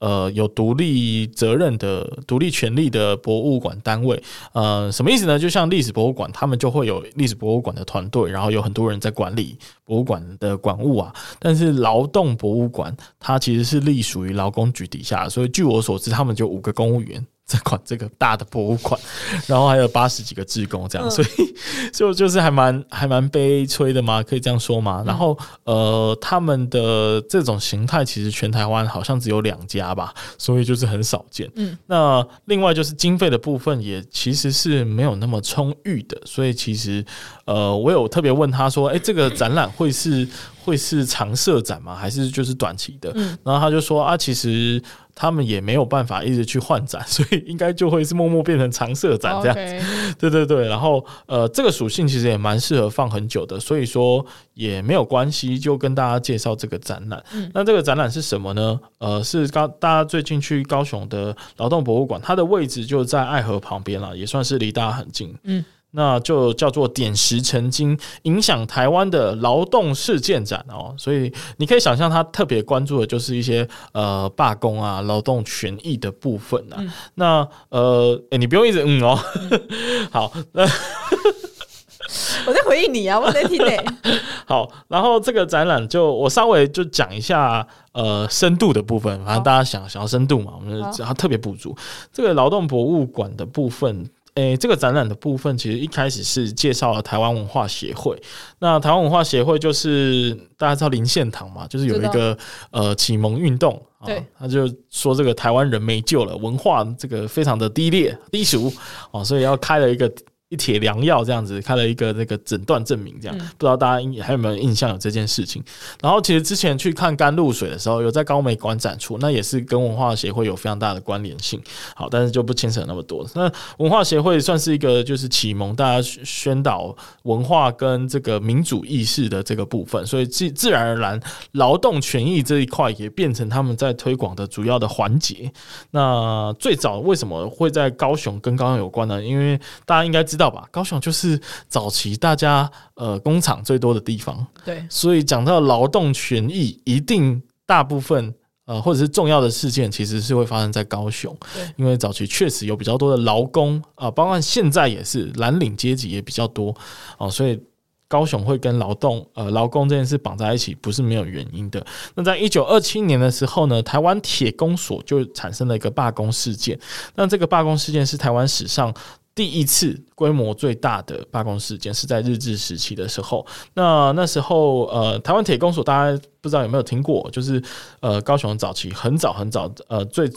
[0.00, 5.38] 呃，有独立责任的、独立权利的博物馆单位，呃，什么意思呢？
[5.38, 11.14] 就像历史博物馆，他们就会有历史博物馆的团队，然后有很多人在管理博物馆的馆物啊。
[11.38, 17.24] 但是劳动博物馆，它其实是隶属于劳工局底下，所以据我所知，他们就五个公务员。
[17.46, 18.98] 这款这个大的博物馆，
[19.46, 21.54] 然后还有八十几个志工这样，所以
[21.92, 25.04] 就就是还蛮还蛮悲催的嘛，可以这样说嘛？
[25.06, 31.50] 然后呃，他们的这种形态其实全台湾好像只有两家吧，所以就是很少见。
[31.56, 37.04] 嗯，那另外就是经费的部分也其实是没有那么充裕的，所以其实
[37.44, 40.26] 呃，我有特别问他说，哎，这个展览会是
[40.64, 41.94] 会是长设展吗？
[41.94, 43.12] 还是就是短期的？
[43.14, 44.82] 嗯，然后他就说啊，其实。
[45.14, 49.62] 他们也没有办法一直去换展， 所以应该就会是默默变成常设展这样子。
[49.62, 50.14] Okay.
[50.18, 54.24] 对对对，然后呃，这个属性其实也蛮适合放很久的，所以说
[54.54, 57.22] 也没有关系，就跟大家介绍这个展览。
[57.32, 58.80] 嗯、那这个展览是什么呢？
[58.98, 65.34] 呃，是高大家最近去高雄的劳动博物馆，它的位置就在爱河旁边了，也算是离大家很近。
[65.44, 65.64] 嗯。
[65.96, 76.76] 那就叫做点石成金，影响台湾的劳动事件展哦，所以你可以想象，他特别关注的就是一些呃罢工啊、劳动权益的部分啊。
[76.78, 79.16] 嗯、那呃、欸，你不用一直嗯哦，
[79.50, 79.60] 嗯
[80.10, 80.64] 好，那
[82.46, 83.70] 我在回应你啊，我在听呢。
[84.46, 91.76] 好，然后这个展览就我稍微就讲一下呃深度的部分，反正大家想想要深度嘛，我们只要特别补足
[92.12, 94.10] 这个劳动博物馆的部分。
[94.34, 98.20] 诶、欸，这个展览的部分其实一开始是介绍了台湾文化协会。
[98.58, 102.36] 那台湾文化协会就是大家知道林献堂嘛，就是有一个
[102.70, 108.72] 呃启蒙运动啊，他就说这个台湾人没救了，文化这个非常的低劣低俗
[109.12, 110.12] 啊，所以要开了一个。
[110.54, 115.60] 一帖良药这样子开了一个那个诊断证明，这样不知道大家还有没有印象有这件事情？
[116.00, 121.60] 然后其实之前去看甘露水的时候，有在高美馆展出，那也是跟文化协会有非常大的关联性。
[121.96, 123.28] 好，但是就不牵扯那么多。
[123.34, 131.20] 那文化协会算是一个就是启蒙大家宣导文化跟这个民主意识的这个部分，所以自自然而然
[131.52, 135.52] 劳动权益这一块也变成他们在推广的主要的环节。
[135.90, 139.20] 那最早为什么会在高雄跟高雄有关呢？
[139.20, 140.43] 因为大家应该知道。
[140.44, 140.68] 知道吧？
[140.70, 148.34] 高雄就是早期大家呃工厂最多的地方，对，所以讲到劳动权益，一定大部分
[148.66, 156.68] 呃或者是重要的事件，其实是会发生在高雄，对，因为早期确实有比较多的劳工啊、呃，包括现在也是蓝领阶级也比较多
[157.16, 157.58] 哦、呃，所以
[158.06, 161.82] 高雄会跟劳动呃劳工这件事绑在一起，不是没有原因的。
[162.14, 166.78] 那在一九二七年的时候呢，台湾铁工所就产生了一个罢工事件，
[167.14, 168.94] 那这个罢工事件是台湾史上。
[169.34, 173.44] 第一次规模最大的罢工事件是在日治时期的时候。
[173.74, 177.28] 那那时候，呃，台湾铁工所大家不知道有没有听过？
[177.32, 177.60] 就是
[178.00, 180.30] 呃，高雄早期很早很早，呃，最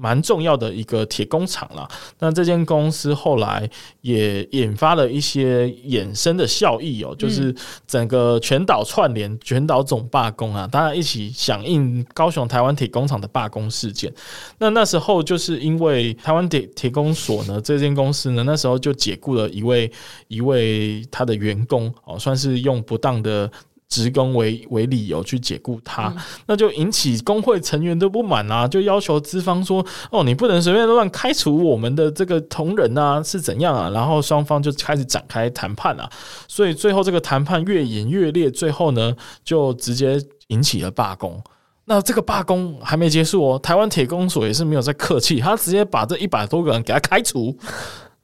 [0.00, 1.86] 蛮重要的一个铁工厂啦。
[2.18, 3.68] 那这间公司后来
[4.00, 7.54] 也引发了一些衍生的效益哦，就是
[7.86, 14.10] 整个全岛串联、全岛总罢工啊，大家一起响应高雄台湾铁工厂的罢工事件。
[14.58, 19.90] 那那时候就是因为台湾铁铁工所呢，这间公司呢，那时候就解雇了一位
[20.28, 23.50] 一位他的员工哦，算是用不当的。
[23.90, 26.16] 职工为为理由去解雇他，嗯、
[26.46, 36.08] 那就引起工会成员的不满啊，就要求资方说：“哦，你不能随便乱开除我们的这个同仁啊，是怎样啊？”然后双方就开始展开谈判啊，
[36.46, 41.42] 所以最后这个谈判越演越烈，最后呢就直接引起了罢工。
[41.86, 47.56] 那这个罢工还没结束哦，台湾铁工所也是没有在客气，他直接把这一百多个人给他开除。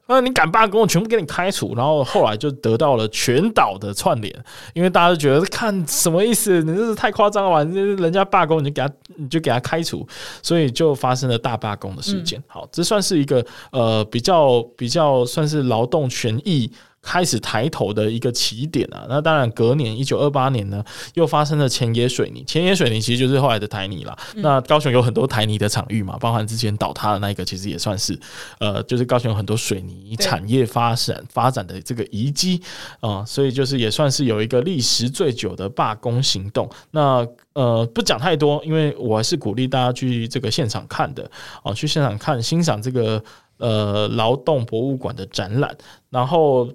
[0.06, 1.74] 那你敢罢工，我全部给你开除。
[1.74, 6.62] 然后后来就得到了全岛的串联，因为大家都觉得看什么意思？
[6.62, 7.70] 你这是太夸张了吧？
[8.02, 10.06] 人家罢工，你就给他，你就给他开除，
[10.42, 12.42] 所以就发生了大罢工的事件。
[12.46, 16.70] 好，这算是一个呃比较比较算是劳动权益。
[17.06, 20.84] 开始抬头的一个起点啊，那当然隔年一九二八年呢，
[21.14, 22.42] 又发生了前野水泥。
[22.44, 24.18] 前野水泥其实就是后来的台泥啦。
[24.34, 28.18] 嗯、那高雄有很多台泥的场域嘛，包含之前倒塌的那一个，其实也算是
[28.58, 32.60] 呃，就是高雄有很多水泥产业发展发展的这个遗迹
[32.98, 36.68] 啊，所以就是也算是有一个历时最久的罢工行动。
[36.90, 41.30] 那呃，不讲太多，因为我还是鼓励大家去这个现场看的
[41.62, 43.22] 啊，去现场看欣赏这个
[43.58, 45.72] 呃劳动博物馆的展览，
[46.10, 46.68] 然后。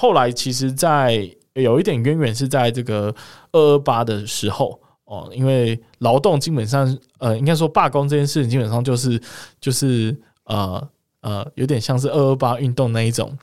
[0.00, 3.12] 后来其实，在有一点渊源是在这个
[3.50, 9.20] 二二八的时候哦，因为劳动基本上呃，应该说罢工这件事情基本上就是
[9.60, 10.88] 就是呃
[11.22, 13.36] 呃，有点像是二二八运动那一种，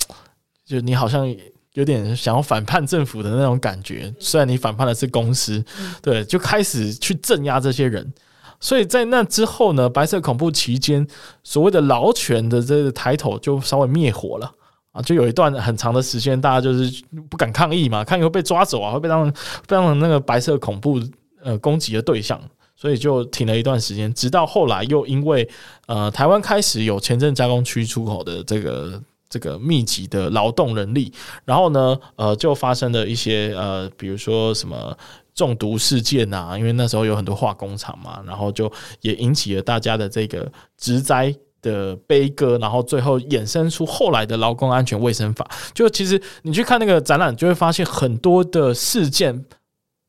[0.65, 1.27] 就你好像
[1.73, 5.61] 有点想要反叛政府的那种感觉，虽然你反叛的是公司，
[6.01, 8.13] 对，就开始去镇压这些人，
[8.61, 11.05] 所以在那之后呢，白色恐怖期间，
[11.43, 14.49] 所谓的劳权的这个抬头就稍微灭火了。
[14.95, 19.35] 啊，就有一段很长的时间，大家就是不敢抗议嘛，抗议会被抓走啊，会被当被
[19.67, 21.01] 当成那个白色恐怖
[21.43, 22.41] 呃攻击的对象，
[22.77, 24.13] 所以就停了一段时间。
[24.13, 25.47] 直到后来又因为
[25.87, 31.11] 呃台湾开始有前镇加工区出口的这个这个密集的劳动人力，
[31.43, 34.97] 然后呢呃就发生了一些呃比如说什么
[35.33, 38.71] 中毒事件啊，因为那时候有很多化工厂嘛，然后就
[39.01, 41.35] 也引起了大家的这个植灾
[41.65, 45.49] 的悲歌，然后最后衍生出后来的劳工安全卫生法。
[45.73, 49.43] 就其实你去看那个展览，就会发现很多的事件，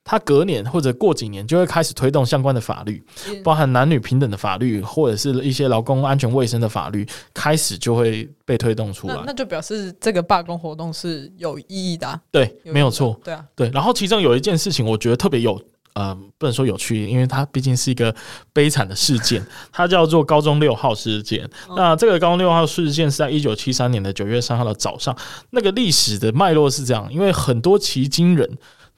[0.05, 3.03] 它隔年或者过几年就会开始推动相关的法律，
[3.43, 9.15] 包含男女平等的法律，或者是一些劳工安全卫生的法律，开始就会被推动出来。
[9.15, 12.21] 那，那就表示这个罢工活动是有意义的啊。
[12.31, 13.19] 对，没有错。
[13.25, 13.71] 对啊，对。
[13.71, 15.59] 然后其中有一件事情，我觉得特别有。
[15.97, 18.15] 呃，不能说有趣，因为它毕竟是一个
[18.53, 19.43] 悲惨的事件，
[19.73, 21.49] 它叫做高中六号事件。
[21.75, 25.17] 那这个高中六号事件是在一九七三年的九月三号的早上。
[25.53, 28.47] 那个历史的脉络是这样，因为很多骑金人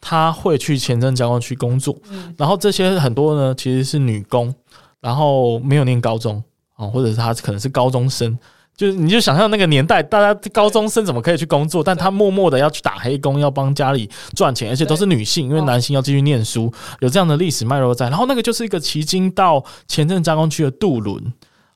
[0.01, 1.96] 他会去前镇加工区工作，
[2.36, 4.53] 然后这些很多呢其实是女工，
[5.01, 6.42] 然后没有念高中
[6.74, 8.36] 啊，或者是他可能是高中生。
[8.78, 11.82] 就是，你就想象那个年代，大家高中生怎么可以去工作？
[11.82, 18.08] 但他默默的要去打黑工，要帮家里赚钱，而且都是女性，因为男性要继续念书，有这样的历史脉络在。
[18.08, 21.20] 然后那个就是一个旗津到前镇加工区的渡轮，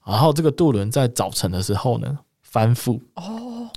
[0.06, 3.68] 然后这个渡轮在早晨的时候呢翻覆，哦，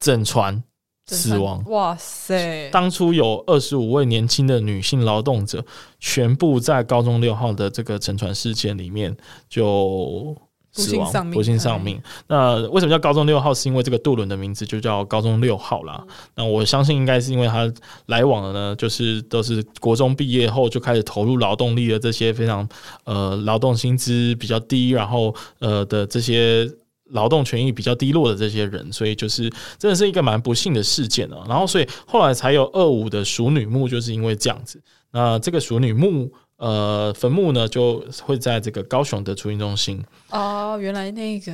[0.00, 0.60] 整船
[1.06, 1.62] 死亡。
[1.66, 2.68] 哇塞！
[2.72, 5.64] 当初有二十五位年轻的女性劳动者，
[6.00, 9.16] 全部在高中六号的这个沉船事件里面
[9.48, 10.36] 就。
[10.72, 12.00] 死亡，不幸丧命。
[12.28, 13.52] 那为什么叫高中六号？
[13.52, 16.02] 是因为这个渡轮的名字就叫高中六号啦。
[16.34, 17.70] 那我相信应该是因为他
[18.06, 22.66] 来往的呢，就是都是国中毕业后就开始投入劳动力的这些非常
[23.04, 26.66] 呃劳动薪资比较低，然后呃的这些
[27.10, 31.44] 劳动权益比较低落的这些人，所以就是真的是一个蛮不幸的事件啊。
[31.46, 34.80] 然后所以后来才有二五的熟女墓，就是因为这样子。
[35.10, 36.32] 那这个熟女墓。
[36.62, 40.00] 呃，坟墓呢就会在这个高雄的出殡中心。
[40.30, 41.52] 哦，原来那个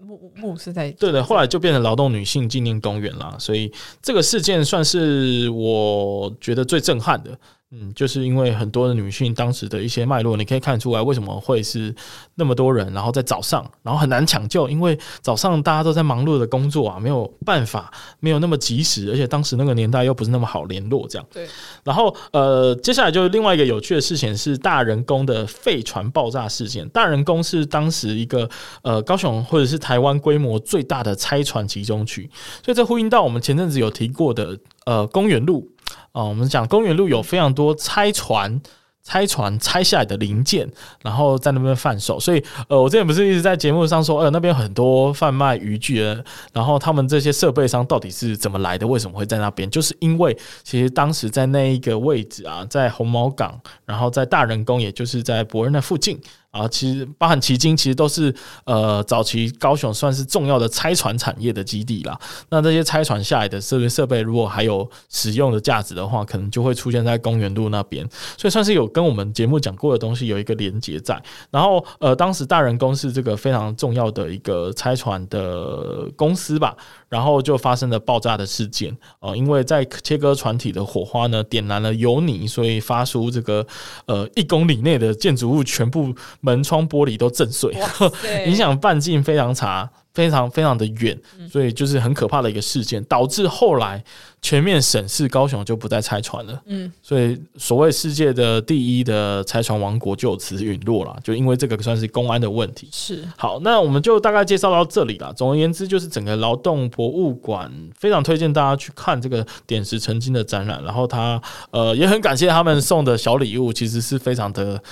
[0.00, 3.36] 墓墓是在对的，后来就变成劳动女性纪念公园啦。
[3.38, 7.38] 所以这个事件算是我觉得最震撼的。
[7.70, 11.94] 嗯，就是因为很多的女性当时的一些脉络，你可以看出来为什么会是
[12.34, 21.28] 那么多人，然后在早上，然后很难抢救，因为早上大家都在忙碌的工作啊，没有办法，没有那么及时，而且当时那个年代又不是那么好联络，这样。
[21.30, 21.46] 对。
[21.84, 26.88] 然后呃，接下来就是另外一个有趣的事情是大人工的废船爆炸事件。
[26.88, 28.48] 大人工是当时一个
[28.80, 32.30] 呃高雄或者是台湾规模最大的拆船集中区，
[32.64, 35.70] 所以这呼应到我们前阵子有提过的呃公园路。
[36.12, 38.60] 哦，我们讲公园路有非常多拆船
[39.02, 40.70] 拆船拆下来的零件，
[41.02, 42.20] 然后在那边贩售。
[42.20, 46.22] 所以，呃，我之前不是一直在节目上说，呃，那边很多贩卖渔具的，
[46.52, 48.86] 然后他们这些设备商到底是怎么来的？
[48.86, 49.70] 为什么会在那边？
[49.70, 56.20] 就是因为其实当时在那一个位置啊，在红毛港，然后在大人宫，也就是在伯恩那附近。
[56.58, 58.34] 啊，其实包含旗津，其实都是
[58.64, 62.18] 呃早期高雄算是重要的拆船产业的基地啦。
[62.50, 68.04] 那这些拆船下来的设备设备，如果还有使用的价值的话，可能就会出现在公园路那边，
[68.36, 71.22] 所以算是有跟我们节目讲过的东西有一个连接在。
[71.50, 76.76] 然后呃，当时大人工是这个非常重要的一个拆船的公司吧。
[77.08, 83.66] 然后就发生了爆炸的事件，呃，因为在切割船体的火花呢，点燃了油泥，所以发出这个
[84.04, 86.14] 呃一公里内的建筑物全部
[86.48, 87.74] 门窗玻璃都震碎，
[88.46, 89.90] 影响半径非常差。
[90.14, 91.16] 非常非常的远，
[91.48, 94.02] 所以就是很可怕的一个事件，导致后来
[94.42, 96.60] 全面审视高雄就不再拆船了。
[96.66, 102.88] 嗯，所以所谓世界的第一的拆船王国就此陨落了，就因为这个算是公安的问题。
[102.90, 105.32] 是，好，那我们就大概介绍到这里了。
[105.34, 111.40] 总而言之，就是整个劳动博物馆非常推荐大家去看这个点石成金的展览，然后他
[111.70, 114.82] 呃也很感谢他们送的小礼物，其实是非常的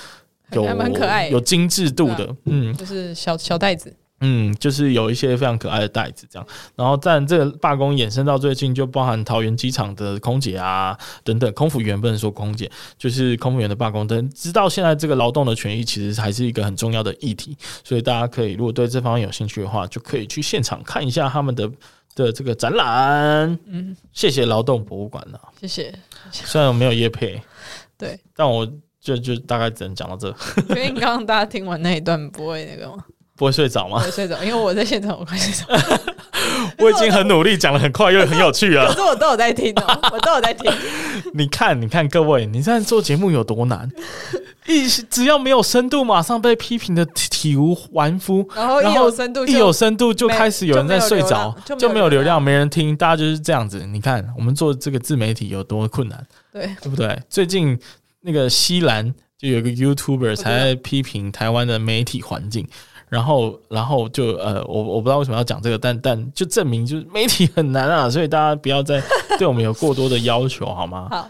[0.51, 3.95] 有蛮可爱，有精致度的，嗯，就是小小袋子。
[4.19, 12.67] 嗯，就是有一些非常可爱的袋子这样，然后但这个罢工衍生到最近，就包含桃园机场的空姐啊等等，空服员不能说空姐，
[12.97, 14.07] 就是空服员的罢工。
[14.07, 21.71] 等，直到现在这个劳动的权益其实还是一个很重要的议题，所以大家可以如果对这方面有兴趣的话，就可以去现场看一下他们的
[22.15, 23.59] 的这个展览。
[23.67, 25.93] 嗯，谢谢劳动博物馆呢，谢谢。
[26.31, 27.39] 虽然我没有业配，
[27.95, 28.67] 对，但我
[29.15, 30.27] 就就大概只能讲到这。
[30.69, 33.03] 因为刚刚大家听完那一段不会那个吗？
[33.37, 33.99] 不会睡着吗？
[33.99, 35.65] 不会睡着，因为我在现场，我快睡着。
[36.79, 38.85] 我已经很努力讲的很快，又很有趣啊。
[38.89, 40.71] 可是我都有在听哦，我都有在听。
[41.33, 43.89] 你看，你看，各位，你现在做节目有多难？
[44.65, 48.45] 一只要没有深度，马上被批评的体无完肤。
[48.53, 53.85] 然后一有深度，一有深度就开始有人在睡着，就没有流量，没人听，大家就是这样子。
[53.85, 57.17] 你看，我们做这个自媒体有多困难，对对不对？
[57.29, 57.79] 最近
[58.27, 62.67] 那个西兰就有个 YouTuber 才在批评台湾的媒体环境。
[63.09, 69.01] 然后，然后就呃，我我不知道为什么要讲这个，但但就证明就是媒体很难啊， 所以大家不要再
[69.39, 71.07] 对我们有过多的要求，好吗？
[71.09, 71.29] 好，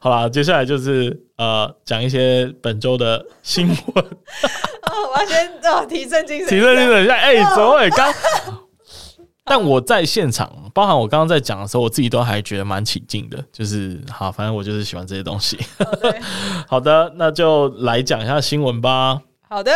[0.00, 3.76] 好啦，接下来就是呃，讲一些本周的新闻。
[3.76, 7.14] 哦，我要先哦，提振精神，提振精神一下。
[7.14, 8.10] 哎，周伟刚，
[9.48, 13.42] 但我在现场，包含我刚刚在讲的时候，我自己都还觉得蛮起劲的。
[13.52, 15.56] 就是好，反正我就是喜欢这些东西。
[16.66, 19.20] 好的，那就来讲一下新闻吧。
[19.48, 19.70] 好的。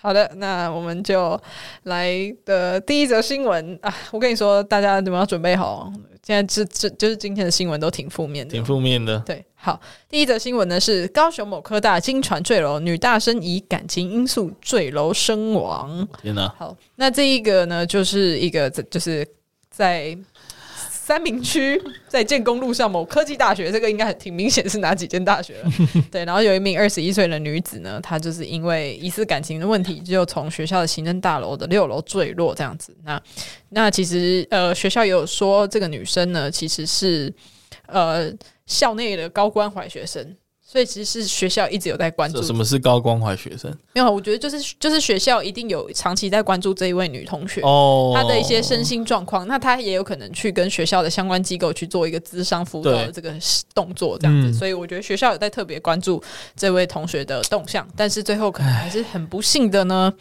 [0.00, 1.38] 好的，那我们就
[1.82, 2.10] 来
[2.46, 3.94] 的第一则新闻啊！
[4.10, 5.92] 我跟你说，大家你们要准备好，
[6.26, 9.18] 现在这这就是今天的新闻都挺负面的，挺负面的。
[9.20, 9.78] 对，好，
[10.08, 16.08] 第一则新闻呢是高雄某科大惊传坠楼，女大生以感情因素坠楼身亡。
[16.22, 16.48] 天哪！
[16.56, 19.26] 好，那这一个呢，就是一个就是
[19.70, 20.16] 在。
[21.10, 25.70] 三明区在建工路上某科技大学，这个应该很挺明显是哪几间大学了？
[26.08, 32.96] 对，然后有一名二十一岁的女子呢，她就是因为疑似感情的问题，就从学校的行政大楼的六楼坠落这样子。
[33.02, 33.20] 那
[33.70, 37.34] 那其实呃，学校也有说这个女生呢，其实是
[37.86, 38.32] 呃
[38.66, 40.36] 校内的高关怀学生。
[40.70, 42.40] 所以其实是学校一直有在关注。
[42.40, 43.68] 什么是高关怀学生？
[43.92, 49.48] 没有，我觉得就是就是学校一定有长期在关注这一位女同学哦，她的一些身心状况。
[49.48, 53.34] 那她也有可能去跟学校的相关机构去做一个咨商辅导的这个
[53.74, 54.56] 动作，这样子。
[54.56, 56.22] 所以我觉得学校有在特别关注
[56.54, 60.14] 这位同学的动向，但是最后可能还是很不幸的呢，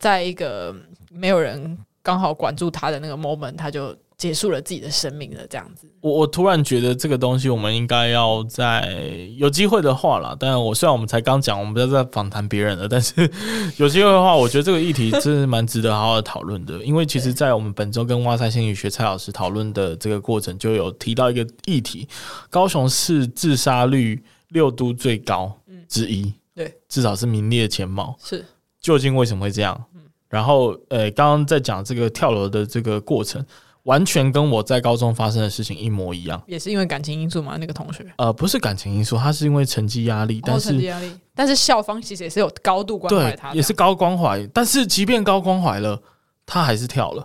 [0.00, 0.74] 在一个
[1.12, 3.96] 没有人刚好管住她的那个 moment，她就。
[4.18, 5.86] 结束了自己的生命了，这样子。
[6.00, 8.90] 我我突然觉得这个东西，我们应该要在
[9.36, 10.34] 有机会的话啦。
[10.40, 12.88] 但我虽然我们才刚讲，我们不要再访谈别人了。
[12.88, 13.30] 但是
[13.76, 16.82] 有机会的话，我觉得这个议题真是蛮值得好好的讨论的。
[16.82, 22.08] 因为其实，在我们本周跟哇塞心理学蔡老师讨论的这个过程，就有提到一个议题：
[22.48, 25.54] 高雄市自杀率六都最高
[25.88, 28.16] 之一，对，至少是名列前茅。
[28.18, 28.42] 是，
[28.80, 29.84] 究竟为什么会这样？
[30.30, 33.44] 然后，呃，刚刚在讲这个跳楼的这个过程。
[33.86, 37.56] 完全跟我在高中发生的事情一模一样，也是因为感情因素吗？
[37.58, 46.02] 那个同学，呃，不是感情因素，他是因为成绩压力，但是成绩压力，但是校方其实也是有高度关怀他，也是高关怀，但是即便高关怀了，
[46.44, 47.24] 他还是跳了，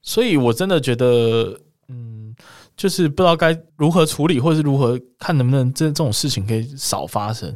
[0.00, 2.34] 所以我真的觉得，嗯，
[2.74, 7.54] 就是不知道该如何处理，或是如何看能不能这这种事情可以少发生，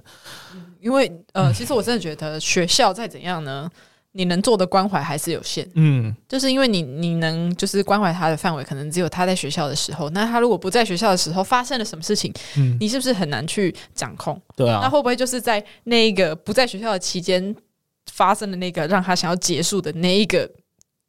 [0.81, 3.71] 因为呃，其实我真的觉得学校再怎样呢。
[4.17, 10.09] 你能做的关怀还是有限，嗯，就是因为你你能就是关怀他的范围，可能只有他在学校的时候。
[10.11, 14.41] 那他如果不在学校的时候发生了什么事情，嗯，你是不是很难去掌控？
[14.55, 17.55] 对啊，那会不会就是在那一个不在学校的期间
[18.13, 20.49] 发生的那个让他想要结束的那一个？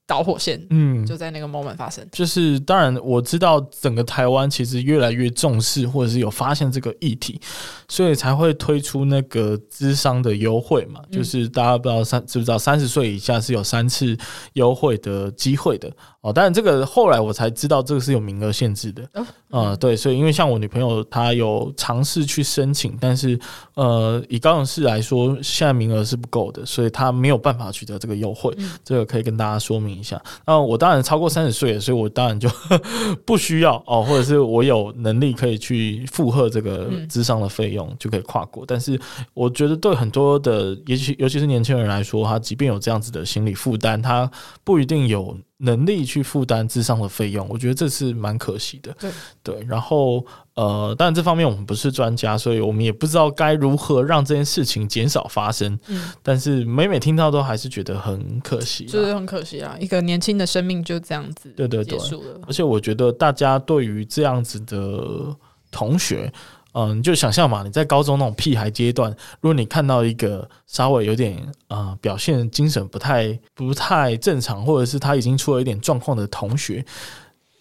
[0.07, 2.07] 导火线，嗯，就在那个 moment 发生。
[2.11, 7.41] 就是当然，我知道整个台湾其实越来越重视，或者是有发现这个议题，
[7.89, 11.01] 所以才会推出那个资商的优惠嘛。
[11.09, 14.15] 嗯、就是大家不知道三知不知道，三十岁以下是有三次
[14.53, 15.91] 优惠的机会的
[16.27, 16.33] 哦。
[16.33, 19.09] 当然，这个后来我才知道，这个是有名额限制的。
[19.49, 23.39] 啊、对，所以因为像我女朋友她有尝试去申请，但是
[23.75, 28.53] 呃，以高雄市来说，现在名额是不够的，所以她没有办法取得这个优惠。
[28.57, 32.49] 嗯、这个可以跟大家说明一下，那我当然超过三十岁了，所以我当然就
[33.25, 38.65] 不需要哦，或者是我有能力可以去负荷这个智商的费用，就可以跨过。
[38.67, 38.99] 但是
[39.33, 44.29] 我觉得对很多的，尤其尤其是年轻人来说，他即便有这样子的心理负担，他
[44.65, 45.37] 不一定有。
[45.57, 48.95] 能力去负担智商的费用，我觉得这是蛮可惜的。
[48.99, 50.25] 对对，然后
[50.55, 55.79] 呃，当然这方面我们不是专家，所以我们也不知道该如何让这件事情减少发生。
[55.87, 62.41] 嗯，但是每每听到都还是觉得很可惜，就是很可惜啊，一个年轻的生命就这样子对对对结束了。
[62.47, 65.35] 而且我觉得大家对于这样子的
[65.71, 66.31] 同学。
[66.77, 69.09] 嗯，你就想象嘛，你在高中那种屁孩阶段，
[69.39, 76.85] 如果你看到一个稍微有点啊、表现精神不太不太正常，或者是他已经出了一点状况的同学，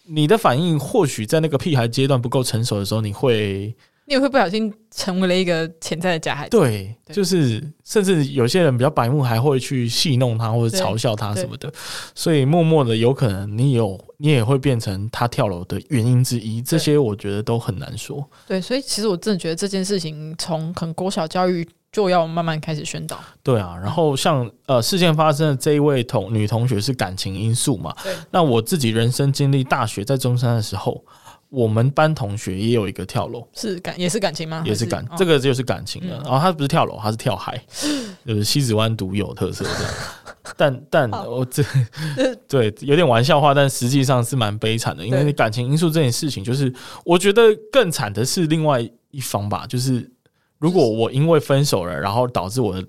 [0.05, 3.73] 你的反应或许在那个屁孩阶段不够成熟的时候，你会。
[4.07, 6.59] 你也会不小心成为了一个潜在的加害者。
[6.59, 11.73] 对，就是甚至有些人比较白目，还会去戏弄他或者嘲笑他什么的，
[12.13, 16.61] 所以默默的有可能你有你也会变成他跳楼的原因之一。
[16.61, 18.23] 这些我觉得都很难说。
[18.47, 23.19] 对，所以其实我真的觉得这件事情从很国小教育就要慢慢开始宣导。
[23.41, 27.91] 对啊，然后像呃事件发生的这一位同女同学是感情因素嘛？
[28.03, 28.13] 对。
[28.29, 31.03] 那我自己人生经历大学在中山的时候。
[31.49, 34.63] 我们班同学也有一个跳楼，是感也是感情吗？
[34.65, 36.21] 也是感，是这个就是感情了。
[36.23, 37.61] 然后他不是跳楼，他是跳海，
[38.25, 39.93] 就是西子湾独有特色这样。
[40.57, 41.63] 但但我这
[42.47, 46.73] 对有点玩笑话，但实际上是蛮悲惨的，因为你感情因素这件事情，就是
[47.03, 47.41] 我觉得
[47.71, 48.79] 更惨的是另外
[49.11, 50.11] 一方吧，就是
[50.59, 52.83] 如果我因为分手了，然后导致我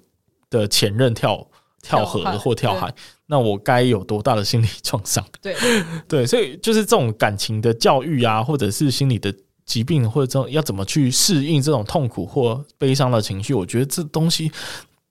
[0.51, 1.47] 的前任跳
[1.83, 2.93] 跳河或跳海。
[3.29, 5.25] 那我该有多大的心理创伤？
[5.43, 5.57] 对
[6.07, 14.53] 对，所以就是这种感情的教育啊，或者是心理的疾病，或者这种要怎么去适应这种痛苦或悲伤的情绪，我觉得这东西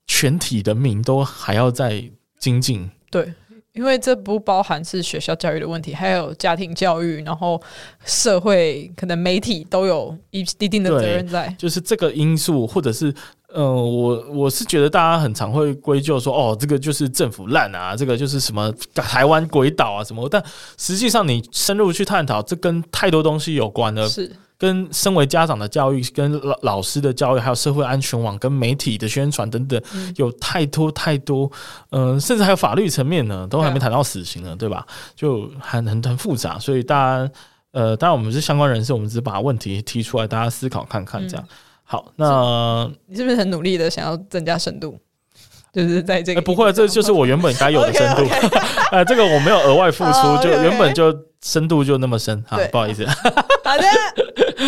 [0.06, 2.02] 全体人民都还要再
[2.38, 2.90] 精进。
[3.10, 3.30] 对，
[3.74, 7.60] 因为这不包含是学校教育的问题，还有家庭教育，然后
[8.06, 11.54] 社会可能媒体都有一一定的责任在。
[11.58, 13.14] 就是这个因素，或者是。
[13.58, 20.28] 嗯、呃，我我是觉得大家很常会归咎说，哦，这个就是政府烂啊，这个就是什么台湾鬼岛啊什么。
[20.28, 20.42] 但
[20.76, 31.50] 实际上，你深入去探讨，这跟太多东西有关了，是跟身为家长的教育、跟老老师的教育，还有社会安全网、跟媒体的宣传等等，嗯、有太多太多。
[31.92, 34.86] 嗯、呃，甚至还有法律层面呢，都还没谈到死刑呢，对，对吧？
[35.14, 36.58] 就很很很复杂。
[36.58, 37.30] 所以大家，
[37.72, 41.46] 呃，当然我们是相关人士，我们只是把问题提出来，大家思考看看这样。
[41.48, 41.56] 嗯
[41.88, 44.98] 好，那你是不是很努力的想要增加深度？
[45.72, 48.22] 就是在这个、欸、不会，这就是我原本该有的 深度。
[48.90, 49.08] 呃 Okay.
[49.08, 50.42] 这个我没有额外付出，oh, okay, okay.
[50.42, 52.42] 就原本就深度就那么深。
[52.46, 53.04] 好，不好意思。
[53.06, 53.84] 好的。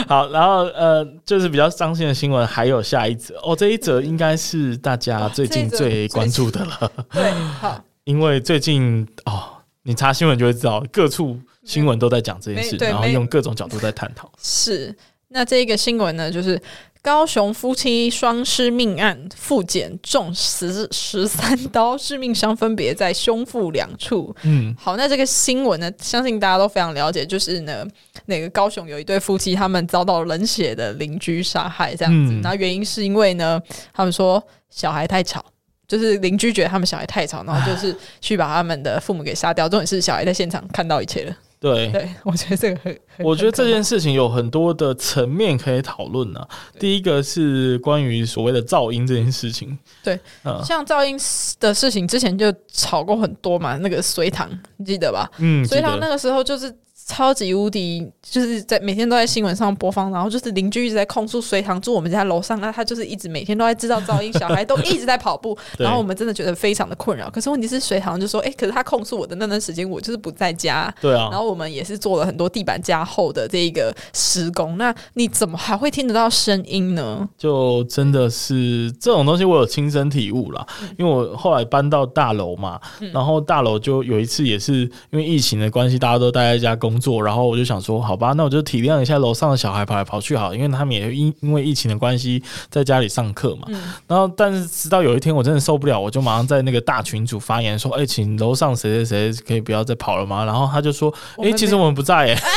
[0.06, 6.92] 好，然后呃，就是比较伤心的新闻还有下一则哦，这一则应该是大家最近最关注的了。
[7.10, 9.44] 对，好，因为最近哦，
[9.84, 14.30] 你查新闻就会知道，各处新闻都在讲这件事，然后用各种角度在探讨。
[14.42, 14.94] 是，
[15.28, 16.60] 那这一个新闻呢，就是。
[17.00, 24.34] 高雄夫妻双尸命案，复检中十十三刀，致命伤分别在胸腹两处。
[24.42, 27.86] 嗯，好，那这个新闻呢，相信大家都非常了解，就是呢，
[28.26, 32.34] 那个高雄有一对夫妻，他们遭到冷血的邻居杀害，这样子。
[32.42, 33.60] 然后原因是因为呢，
[33.94, 35.44] 他们说小孩太吵，
[35.86, 39.68] 就是邻居觉得他们小孩太吵，然后就是去把他们的父母给杀掉。
[39.68, 41.36] 重点是小孩在现场看到一切了。
[41.60, 46.46] 对，对，我觉得这个很，我觉得这件事情有很多的层面可以讨论呢。
[46.78, 51.18] 第一个是关于所谓的噪音这件事情，对，嗯，像噪音
[51.58, 55.28] 的事情之前就吵过很多嘛，那个隋唐你记得吧？
[55.38, 56.72] 嗯，隋唐那个时候就是
[57.08, 67.30] 超级无敌，就是在每天都在新闻上播放，然后就是邻居一直在控诉隋唐住我们家楼上，那他就是一直每天都在制造噪音，小孩都一直在跑步，然后我们真的觉得非常的困扰。
[67.30, 77.26] 可是问题是隋唐就说，哎、欸，可是他控诉我的那段时间，我就是不在家，对啊，然后我们也是做了很多地板加厚的这个施工，那你怎么还会听得到声音呢？
[77.38, 80.66] 就真的是这种东西，我有亲身体悟啦，
[80.98, 82.78] 因为我后来搬到大楼嘛，
[83.14, 93.68] 然后大楼就有一次也是因为疫情的关系，大家都待在家工作，然后我就想说，好吧，那我就体谅一下楼上的小孩跑来跑去好，因为他们也因因为疫情的关系在家里上课嘛。
[94.06, 100.44] 然后，但是直到有一天我真的受不了，我就马上在那个大群组发言说，哎，请楼上谁谁谁可以不要再跑了吗？
[100.44, 102.42] 然后他就说，哎，其实我们不在，哎。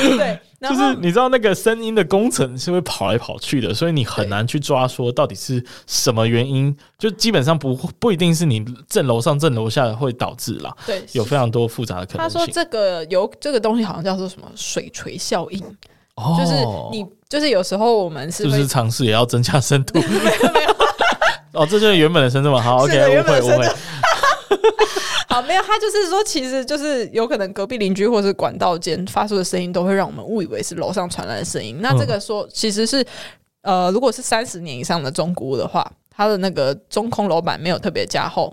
[0.16, 0.38] 对，
[0.68, 10.70] 就是你知道那个声音的工程是会跑来跑去的，所以你很难去抓说到底是什么原因，就基本上不不一定是你正楼上正楼下的会导致啦。
[10.84, 12.38] 对，有非常多复杂的可能性。
[12.38, 15.64] 他说这个有这个东西好像叫做什么水锤效应，
[16.16, 16.52] 哦，就是
[16.90, 20.04] 你就是有时候我们是不是尝试也要增加深度，没
[20.42, 20.70] 有没有，
[21.60, 22.60] 哦，这就是原本的深度嘛。
[22.60, 23.66] 好，OK，误会误会。
[25.30, 31.78] 好，没有，他就是说，其实就是有可能隔壁邻居或是管道间发出的声音，都会让我们误以为是楼上传来的声音。
[31.80, 33.06] 那这个说，其实是
[33.62, 38.52] 呃，如果是三十年以上的中古屋的话，它的那个中空楼板没有特别加厚，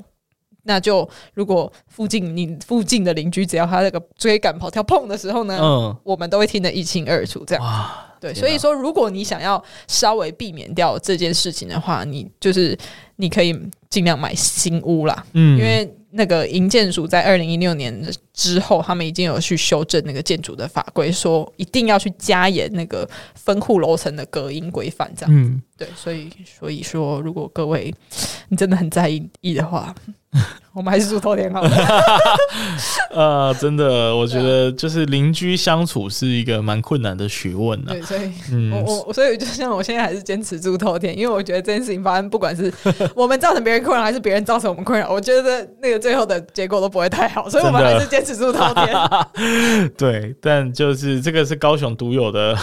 [0.65, 7.43] 那就如果附近你附近的邻居只要他那个追赶跑跳碰的时候呢，嗯，我们都会听得一清二楚。
[7.43, 12.77] 这样，对，所以说，如果你想要稍微避免掉这件事情的话，你就是
[13.15, 13.59] 你可以
[13.89, 15.91] 尽量买新屋啦，嗯，因为。
[16.11, 18.03] 那个营建署在二零一六年
[18.37, 25.35] 之后，他们已经有去修正那个建筑的法规，说一定要去加严那个分户楼层的隔音规范，这样。
[25.35, 26.29] 嗯，对，所以
[26.59, 27.91] 所以说，如果各位
[28.49, 29.93] 你真的很在意意的话。
[30.73, 31.71] 我们还是住透天好了。
[33.09, 37.93] 呃，真的，我觉得就是邻居相处是一个蛮困难的学问的。
[37.93, 42.71] 对，所以，嗯，我我所以就像我现在还是坚持住头天，因为我觉得这件事情发生，不管是
[43.15, 48.95] 我们造成别人困扰，还是别人造成我们困扰，我觉得那个最后的结果都不会太好，所以我们还是坚持住透天。
[49.97, 52.55] 对，但就是这个是高雄独有的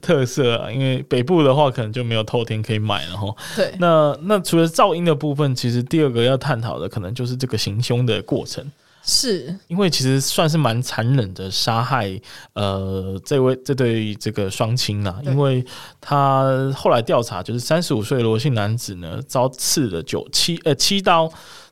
[0.00, 3.34] 特色啊，因为北部的话可能就没有透天可以买了哈。
[3.54, 7.50] 对，那那除了噪音的部分，其实第二个要探讨的可能就是这个。
[7.50, 8.64] 个行凶的过程，
[9.02, 12.08] 是因为其实算是蛮残忍的杀害，
[12.52, 15.66] 呃，这位这对这个双亲啊，因为
[16.00, 21.28] 他后来调查，就是三十五岁罗姓男子呢，遭刺了九七呃七刀，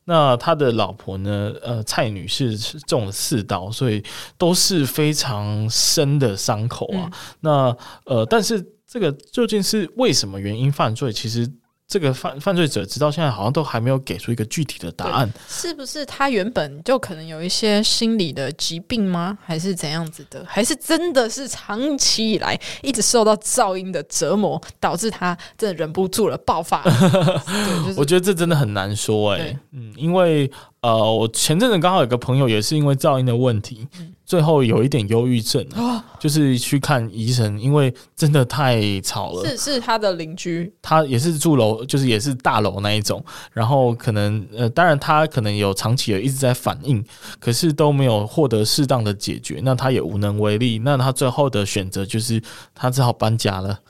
[0.09, 4.03] 那他的老婆呢，呃蔡女士是中了四刀，所以
[4.39, 7.05] 都是非常深的伤口啊。
[7.05, 11.13] 嗯、那呃，但是这个究竟是为什么原因犯罪？
[11.13, 11.47] 其实。
[11.89, 19.39] 这个犯犯罪者直到现在好像都还没有给出一个具体的答案，是不是他原本就可能有一些心理的疾病吗？
[19.43, 20.45] 还是怎样子的？
[20.47, 27.43] 还是真的是长期以来一直受到噪音的折磨，导致他真的忍不住了爆发了？
[27.97, 30.51] 我觉得这真的很难说哎、欸，嗯，因为。
[30.81, 39.45] 呃，我前阵子刚好有个朋友也是因为噪音的问题，嗯、最后有一点忧郁症，哦、就是去看医生，因为真的太吵了。
[39.45, 43.21] 是是他的邻居，他也是住楼，就是也是大楼那一种，
[43.53, 47.05] 然后可能呃，当然他可能有长期的一直在反应，
[47.41, 52.41] 可是都没有获得适当的解决，那他也无能为力，那他最后的选择就是
[52.73, 53.81] 他只好搬家了。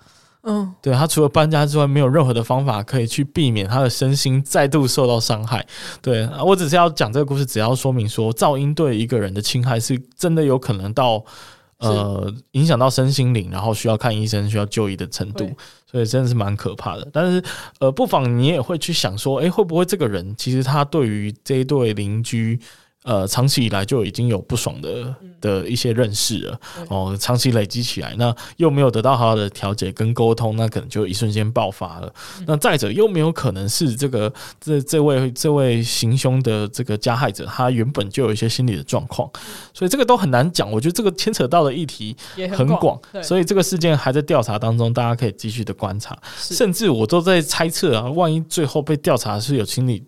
[0.51, 5.63] 嗯，对，他除了搬家之外，没有任何的方法可以去避免他的身心再度受到伤害。
[6.01, 11.23] 对，我只是要讲这个故事，只要说明说噪音对一个人的侵害是真的有可能到
[11.81, 15.47] 呃影响到身心灵，然后需要看医生、需要就医的程度，
[15.85, 17.07] 所以真的是蛮可怕的。
[17.13, 17.45] 但是
[17.79, 22.59] 呃，不妨你也会去想说，诶，会不会这个人其实他对于这一对邻居？
[23.09, 32.13] 呃，长期以来就已经有不爽的的一些认识了，哦，长期累积起来，那又没有得到好好的调解跟沟通，那可能就一瞬间爆发了。
[32.47, 34.31] 那再者，又没有可能是这个
[34.61, 39.27] 这这位这位行凶的这个加害者，他原本就有一些心理的状况，
[39.73, 40.71] 所以这个都很难讲。
[40.71, 42.15] 我觉得这个牵扯到的议题
[42.55, 50.05] 很广，所以这个事件还在调查当中，大家可以继续的观察，甚至我都在猜测啊，万一最后被调查是有心理。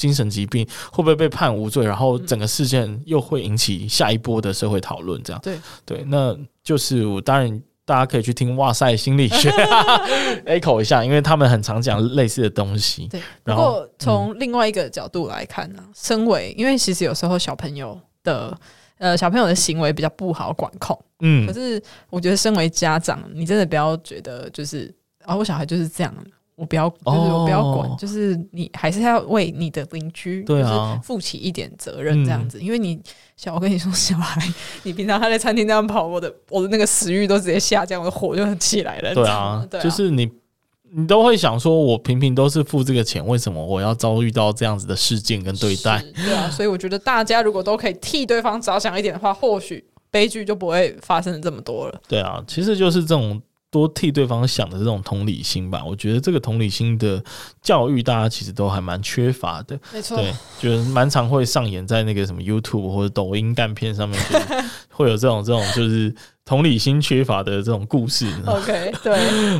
[0.00, 1.84] 精神疾病会不会被判无罪？
[1.84, 6.34] 然后整个事件又会引起下一波的社会讨论，这样对对，那
[6.64, 9.50] 就是我当然大家可以去听哇塞心理学
[10.46, 13.08] echo 一下，因为他们很常讲类似的东西。
[13.08, 18.58] 对，然后从另外一个角度来看呢、啊，嗯、身为因为其实有时候小朋友的
[18.96, 24.90] 呃小朋友的行为比较不好管控，嗯，可是我觉得身为家长，你真的不要觉得就是
[25.24, 26.14] 啊、哦，我小孩就是这样。
[26.60, 32.58] 我不要，就是我不要管，哦、就是你还是要为你的邻居，对啊，负起一点责任这样子。
[32.58, 33.00] 嗯、因为你
[33.34, 34.46] 小，我跟你说，小孩，
[34.84, 39.14] 你平常他在餐厅这样跑，我的我的那个食欲都直接下降，我的火就起来了。
[39.14, 40.30] 对啊，对啊，就是你
[40.92, 46.04] 你都会想说，我平平都是付这个钱，为什么我要遭遇到这样子的事件跟对待？
[46.14, 51.98] 对啊，所以我觉得大家如果都可以替对方着想一点的话，或许悲剧就不会发生这么多了。
[52.06, 53.40] 对啊，其实就是这种。
[53.70, 57.22] 多替对方想的这种同理心吧，我觉得这个同理心的
[57.62, 59.78] 教育，大家其实都还蛮缺乏的。
[59.92, 64.20] 没错，对，就是蛮常会上演在那个什么 YouTube 或者抖音干片上面，
[64.90, 66.12] 会有这种这种就是
[66.50, 68.26] 同理心缺乏的这种故事。
[68.44, 69.16] OK， 对，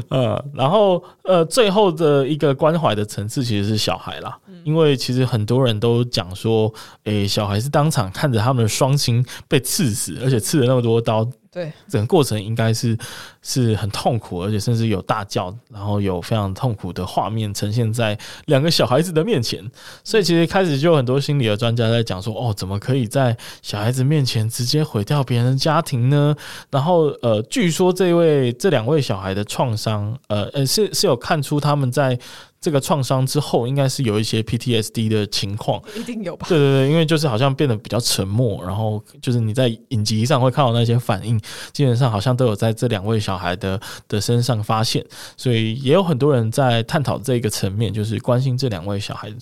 [0.09, 6.67] 呃，然后呃，最后的一个关怀的层次其实是小孩啦，嗯、因为其实很多人都讲说，
[7.05, 11.25] 诶、欸，小孩是当场看着他们的双亲被刺死，而且刺了那么多刀。
[11.53, 12.97] 对，整个过程应该是
[13.43, 18.17] 是很痛苦，而且甚至有大叫，然后有非常痛苦的画面呈现在
[18.47, 19.69] 两个小孩子的面前。
[20.05, 26.37] 所以其实开始就有很多心理的专家在讲说，哦，怎么可以在小孩子面前直接毁掉别人的家庭呢？
[26.81, 32.19] 然后呃，据说这位这两位小孩的创伤，呃呃，是是有看出他们在。
[32.63, 36.47] 这个创伤之后，应该是有一些 PTSD 的情况，一定有吧？
[36.47, 41.41] 对对对，因为就是好像变得比较沉默，然后就是你在影集上会看到那些反应，
[41.73, 45.03] 基本上好像都有在这两位小孩的的身上发现，
[45.39, 49.33] 所以也有很多人在探讨这个层面，就是关心这两位小孩。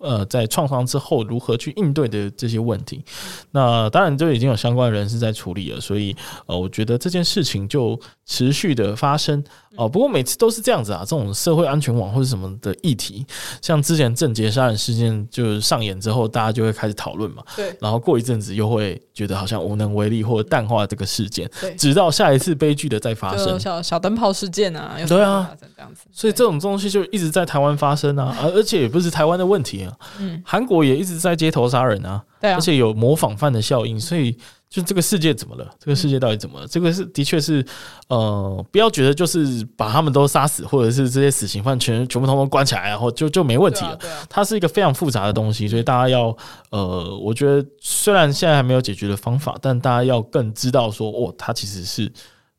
[0.00, 3.04] 呃，在创伤之后如何去应对的这些问题，
[3.52, 9.44] 那当然就已经有相关人士在处理了，所以呃，我觉得这件事情就持续的发生。
[9.80, 9.88] 哦、呃。
[9.88, 13.26] 不过每次都是这样子啊，这种社会安全网或者什么的议题，
[13.62, 29.96] 像之前郑杰杀人事件就是上演之后，大家就会开始讨论嘛，对，然后过一阵子又会觉得好像无能为力或者淡化这个事件，对，直到下一次悲剧的再发生，小小灯泡事件啊，对啊，这样子，所以这种东西就一直在台湾发生啊，而而且也不是台湾的问题啊。
[30.18, 34.36] 嗯，韩国也一直在街头杀人啊，对啊，而且有模仿犯的效应，所以
[34.70, 35.68] 就这个世界怎么了？
[35.80, 36.66] 这个世界到底怎么了？
[36.68, 37.62] 这个是的确是，
[38.06, 43.98] 呃，不要觉得就是把他们都杀死，或者是这些死刑犯全全部通通关起来，然后就就没问题了。
[44.28, 46.36] 它是一个非常复杂的东西，所以大家要，
[46.70, 52.08] 呃，我觉得虽然现在还没有解决的方法，但大家要更知道说，哦，它其实是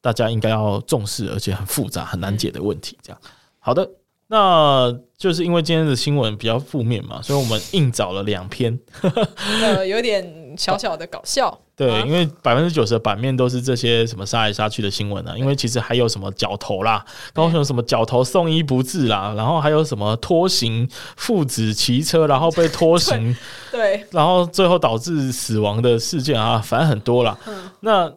[0.01, 2.97] 大家应该要重视，而且很复杂、很难解的问题。
[3.01, 3.21] 这样，
[3.57, 3.89] 好的。
[4.33, 10.23] 那就是因为今天的新闻比较负面嘛，所以我们硬找了两篇，呃，有点
[10.57, 11.57] 小小的搞笑。
[11.75, 23.35] 对，因为百分之九十的版面都是这些什么杀来杀去的新闻啊，因为其实还有什么脚头啦，高雄什么脚头送医不治啦，然后还有什么拖行父子骑车然后被拖行，
[23.71, 27.37] 对，然后最后导致死亡的事件啊，反正很多啦。
[27.79, 28.13] 那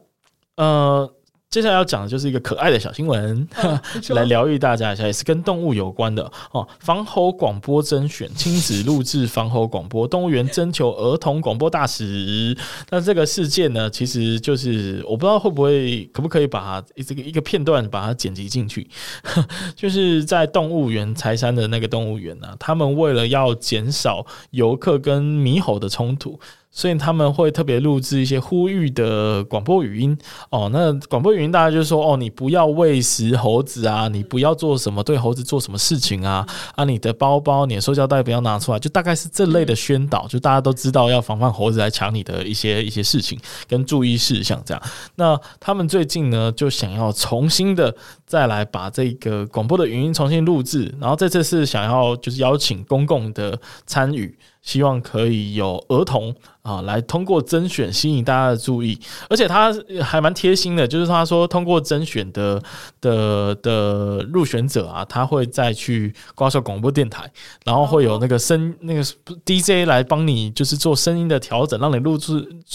[0.57, 1.11] 呃。
[1.55, 6.67] 接下来要讲的就是一个可爱的小新闻， 啊、来疗愈大家一下，也是跟动物有关的哦。
[6.81, 12.57] 防猴广播甄选，亲子录制防猴广播，动物园征求儿童广播大使。
[12.91, 18.91] 那这个事件呢，其实就是我不知道会不会，可不可以把它这个一个片段把它剪辑进去，
[19.77, 26.37] 就是在动物园柴山的那个动物园呢，他们为了要减少游客跟猕猴的冲突。
[26.75, 30.19] 所以他们会特别录制一些呼吁的广播语音
[30.51, 30.69] 哦。
[30.73, 36.45] 那广播语音大家就说哦，你不要喂食猴子啊，你不要做什么对猴子做什么事情啊
[36.75, 44.83] 啊，你的包包、你的塑胶袋不要拿出来，就大概是这类的宣导，就大家都知道要防范猴子来抢你的一些一些事情跟注意事项这样。
[45.15, 47.95] 那他们最近呢，就想要重新的
[48.27, 54.37] 再来把这个广播的语音重新录制，然后这次是想要就是邀请公共的参与。
[54.65, 58.99] 希望可以有儿童啊来通过甄选吸引大家的注意，
[59.29, 59.71] 而且他
[60.03, 62.59] 还蛮贴心的，就是他说通过甄选的
[62.99, 67.31] 的的入选者啊，他会再去挂上广播电台，
[67.67, 69.05] 然后会有那个声那个
[69.45, 72.33] DJ 来帮你就是做声音的调整，让你录制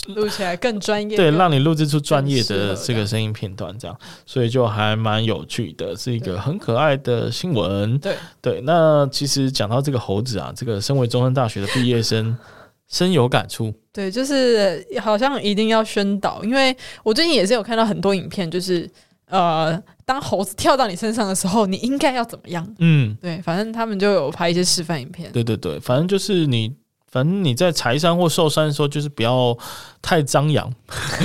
[0.10, 3.98] 录起来更专业，对，让你录制出专业的这个声音片段，这样，
[4.28, 7.98] 所以就还蛮有趣的，是一个很可爱的新闻。
[7.98, 11.68] 对对，那其实讲到这个猴子啊，这个身为中山大学的。
[11.80, 12.36] 毕业生
[12.90, 18.90] 深有感触，对，就是好像一定要宣导，因为我最近也是有看到很多影片，就是
[19.28, 22.68] 呃，当猴子跳到你身上的时候，你应该要怎么样？
[22.80, 25.32] 嗯，对，反正他们就有拍一些示范影片。
[25.32, 26.74] 对对对，反正就是你，
[27.12, 29.58] 反正你在柴山或寿山的时候，就是不要
[30.02, 30.72] 太张扬，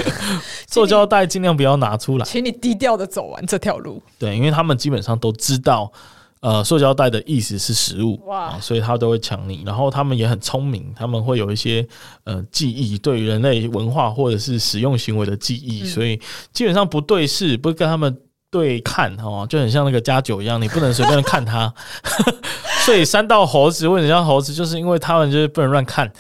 [0.69, 4.03] 塑胶袋尽量不要拿出来，请你低调的走完这条路。
[4.19, 5.93] 对，因为他们基本上都知道。
[6.41, 9.63] 呃，塑胶袋的意思是食物哇、啊，所以他都会抢你。
[9.65, 11.89] 然后他们也很聪明，他们会有一些
[12.25, 16.21] 呃记忆，对人类文化或者是使用行为的记忆，嗯、所以
[16.53, 18.15] 基本上不对视，不跟他们
[18.51, 21.73] 对看哦，就很像那个加酒一样，你不能随便看它。
[22.85, 26.11] 所以三道猴子为什么叫猴子，就是因为他们就是不能乱看，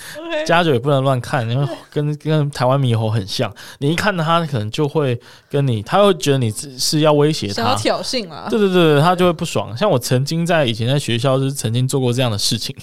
[0.46, 8.46] 家酒也不能乱看，因为 跟跟台湾猕猴很像，你一看他可能就会跟你，他会觉得你是要威胁他，想要挑衅啊。
[8.48, 9.76] 对对对，他就会不爽。
[9.76, 12.74] 像我曾经在以前在学校就是曾经做过这样的事情，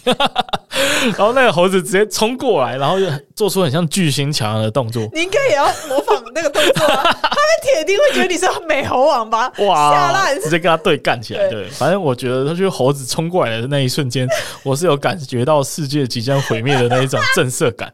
[1.17, 5.07] 然后那个猴子直接冲过来，然后就做出很像巨星强的动作。
[5.13, 9.51] 你应该也要模仿那个动作啊，他们铁定会觉得你是美猴王吧？
[9.59, 11.47] 哇，吓烂，直接跟他对干起来。
[11.49, 13.67] 对，反正我觉得他就是猴子冲过来的。
[13.67, 14.27] 那一瞬间，
[14.63, 17.91] 我是有感觉到世界即将毁灭的那一种震慑感。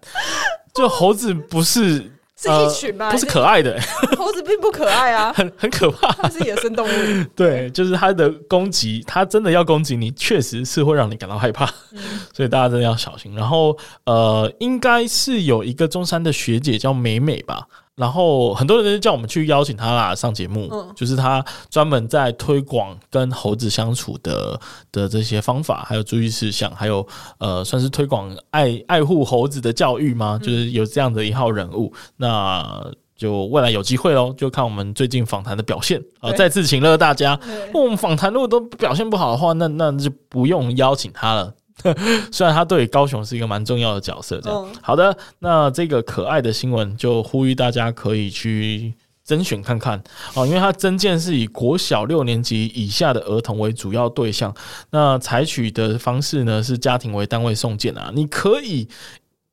[0.74, 2.04] 就猴子不是
[2.40, 3.12] 是一群吗？
[3.12, 3.80] 不是可爱的，
[4.16, 6.12] 猴子并不可爱啊， 很很可怕。
[6.22, 11.66] 它是野生动物，对，就是它的攻击，它真的要攻击你，确实是会让你感到害怕。
[12.34, 13.34] 所以大家真的要小心。
[13.36, 13.76] 然后，
[14.06, 17.68] 呃，应该是有一个中山的学姐叫美美吧。
[17.98, 24.60] 然后很多人就叫我们去邀请他啦上节目，嗯、就是他专门在推广跟猴子相处的
[24.92, 27.06] 的这些方法，还有注意事项，还有
[27.40, 30.40] 呃，算是推广爱爱护猴子的教育吗？
[30.40, 37.40] 就是有这样的一号人物，嗯、那就未来有机会喽，就看我们最近访谈的表现啊，再次请乐大家。
[37.74, 41.52] 我们访谈如果都表现不好的话，那那就不用邀请他了。
[42.32, 44.68] 虽然他对高雄是一个蛮重要的角色，这样。
[44.82, 50.02] 好的，那这个可爱的新闻就呼吁大家可以去甄选看看。
[50.34, 54.54] 哦，因为他征件是以国小六年级以下的儿童为主要对象，
[54.92, 58.88] 那采取的方式呢是家庭为单位送件啊，你可以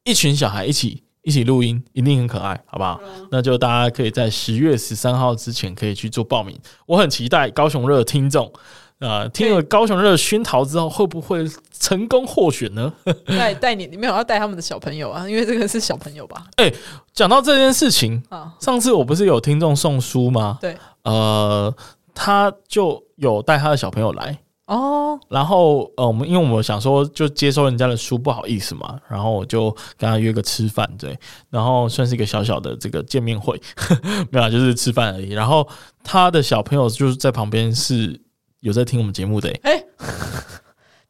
[0.04, 3.00] 一群小孩一起一起录音，一定很可爱，好不好？
[3.30, 8.52] 那就大家可以在十月十三号之前可以去做报名，我很期待高雄热听众。
[9.00, 11.44] 啊，听了高雄热熏陶之后，会不会
[11.78, 12.90] 成功获选呢？
[13.26, 15.28] 带带你，你没有要带他们的小朋友啊？
[15.28, 16.46] 因为这个是小朋友吧？
[16.56, 16.74] 哎、欸，
[17.12, 20.58] 讲到这件事情啊，上次我不是有听众送书吗？
[20.60, 21.74] 对，呃，
[22.14, 25.18] 他就有带他的小朋友来哦。
[25.28, 31.18] 然后呃，我们因为我们想说，就接收人家的书不好意思嘛，然后我就跟他约个吃饭，对，
[31.50, 33.60] 然后算是一个小小的这个见面会，
[34.30, 35.32] 没有，就是吃饭而已。
[35.32, 35.68] 然后
[36.02, 38.18] 他的小朋友就是在旁边是。
[38.64, 39.86] 有在听我们节目的哎、欸，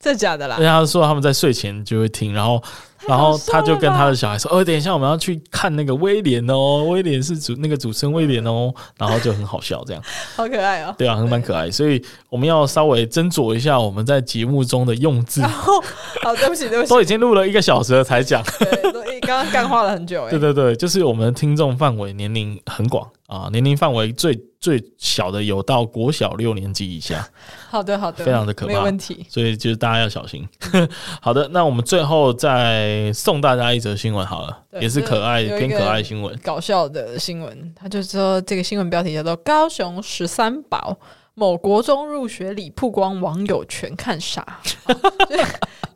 [0.00, 0.56] 这假的啦？
[0.56, 2.60] 人家说他们在睡前就会听，然后，
[3.06, 8.74] 然后他就跟他的小孩说：“哦，等一下我们要去看那个威廉哦，威廉是主那个主持人威廉哦。
[8.98, 10.02] ”然后就很好笑，这样
[10.34, 10.92] 好可爱哦。
[10.98, 15.40] 对啊，很蛮可爱，所以我们要稍微斟酌一下我们在节目中的用字。
[15.46, 20.28] 好，对不起，对不起，都已经录了一个小时了才讲，对，刚刚干话了很久。
[20.30, 24.38] 对对对，就是我们的听众范围年龄很广啊，年龄范围最。
[24.64, 27.28] 最小的有到国小六年级以下，
[27.68, 29.26] 好的好的，非常的可怕，没问题。
[29.28, 30.42] 所以就是大家要小心。
[31.20, 37.74] 好的，那我们最后再送大家一则新闻好了，也是可爱偏可爱新闻，搞笑的新闻。
[37.76, 40.96] 他就说这个新闻标题叫做“高雄十三宝
[41.34, 44.62] 某国中入学礼曝光，网友全看傻”。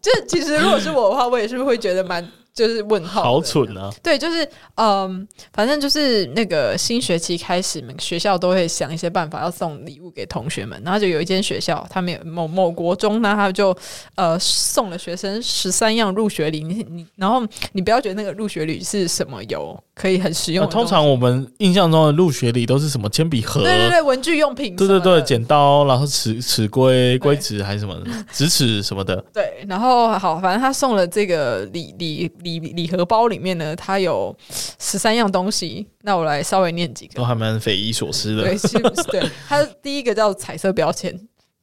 [0.02, 2.22] 这 其实如果是我的话，我也是会觉得蛮。
[2.58, 3.88] 就是问号，好蠢啊！
[4.02, 4.44] 对，就是
[4.74, 10.76] 嗯，反正就是那个新学期开始，每个学校都会想一些办法要送礼物给同学们。
[10.84, 13.72] 然后就有一间学校，他们有某某国中呢，他就
[14.16, 16.64] 呃送了学生十三样入学礼。
[16.64, 20.68] 你你，然后你不要觉得那个入学礼是什么有可以很实用。
[20.68, 23.62] 通常我们印象中的入学礼都是什么铅笔盒？
[23.62, 24.74] 对对对，文具用品。
[24.74, 27.94] 对对对，剪刀，然后尺尺规、规尺还是什么
[28.32, 29.24] 直尺什么的。
[29.32, 32.47] 对，然后好，反正他送了这个礼礼礼。
[32.58, 34.36] 礼礼盒包里面呢，它有
[34.78, 35.86] 十三样东西。
[36.02, 38.44] 那我来稍微念几个，都还蛮匪夷所思的。
[38.44, 38.78] 对，是
[39.10, 41.14] 对，它第一个叫彩色标签，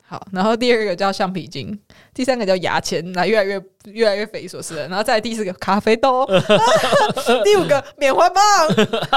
[0.05, 1.79] 好，然后第二个叫橡皮筋，
[2.13, 3.59] 第三个叫牙签，那越来越
[3.91, 4.87] 越来越匪夷所思了。
[4.87, 6.25] 然后再来第四个咖啡豆，
[7.43, 8.43] 第五个棉花棒，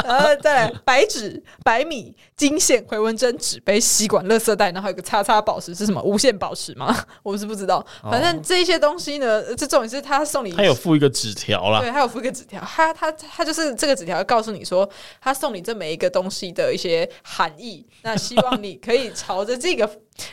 [0.04, 6.02] 然后再来白纸、白米、金线、回纹针、纸杯、吸管、垃圾袋，然后还有个叉叉宝石，是什么？
[6.02, 6.96] 无限宝石吗？
[7.22, 7.84] 我是不知道。
[8.02, 11.80] 反正这些东西呢，这重点是他送你，他有附一个纸条啦。
[11.80, 14.88] 对，他有附一个纸条，他他他就是这个纸条告诉你说，
[15.20, 17.86] 他送你这每一个东西的一些含义。
[18.02, 19.88] 那希望你可以朝着这个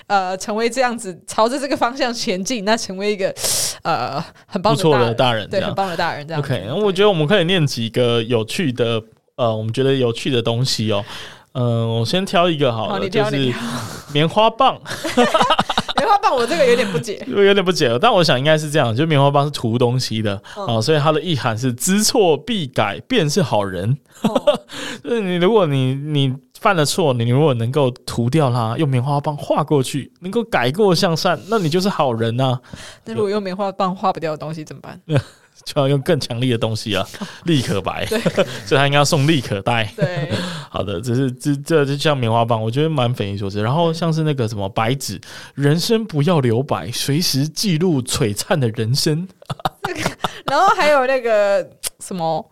[0.08, 2.66] 呃，成为这样子，朝着这个方向前进。
[2.66, 3.34] 那成为一个
[3.84, 6.28] 呃很棒的大人，大人对，很棒的大人。
[6.28, 9.02] 这样 OK，那我觉得我们可以念几个有趣的
[9.36, 11.04] 呃，我们觉得有趣的东西哦。
[11.54, 13.54] 嗯、呃，我先挑一个好了，好就是
[14.14, 14.80] 棉花棒。
[15.98, 23.98] 棉花棒我这个有点不解， 有点不解，但我想应该是这样，就棉花棒是涂东西的啊、嗯哦，所以它的意涵是知错必改，便是好人。
[24.24, 24.60] 哦、
[25.02, 32.62] 就是你如果你你犯了错，你如果能够涂掉它，用棉花棒画过去，能够改过向善，那你就是好人呐、啊。
[33.06, 35.00] 那如果用棉花棒画不掉的东西怎么办？
[35.64, 37.08] 就要用更强力的东西啊，
[37.46, 38.06] 立可白，
[38.66, 39.86] 所以他应该要送立可带。
[39.96, 40.30] 对，
[40.70, 43.62] 好的，这是这这就像棉花棒，我觉得蛮匪夷所思。
[43.62, 45.20] 然后像是那个什么白纸，
[45.56, 49.28] 人生不要留白，随时记录璀璨的人生。
[50.46, 51.68] 然后还有那个
[52.00, 52.48] 什么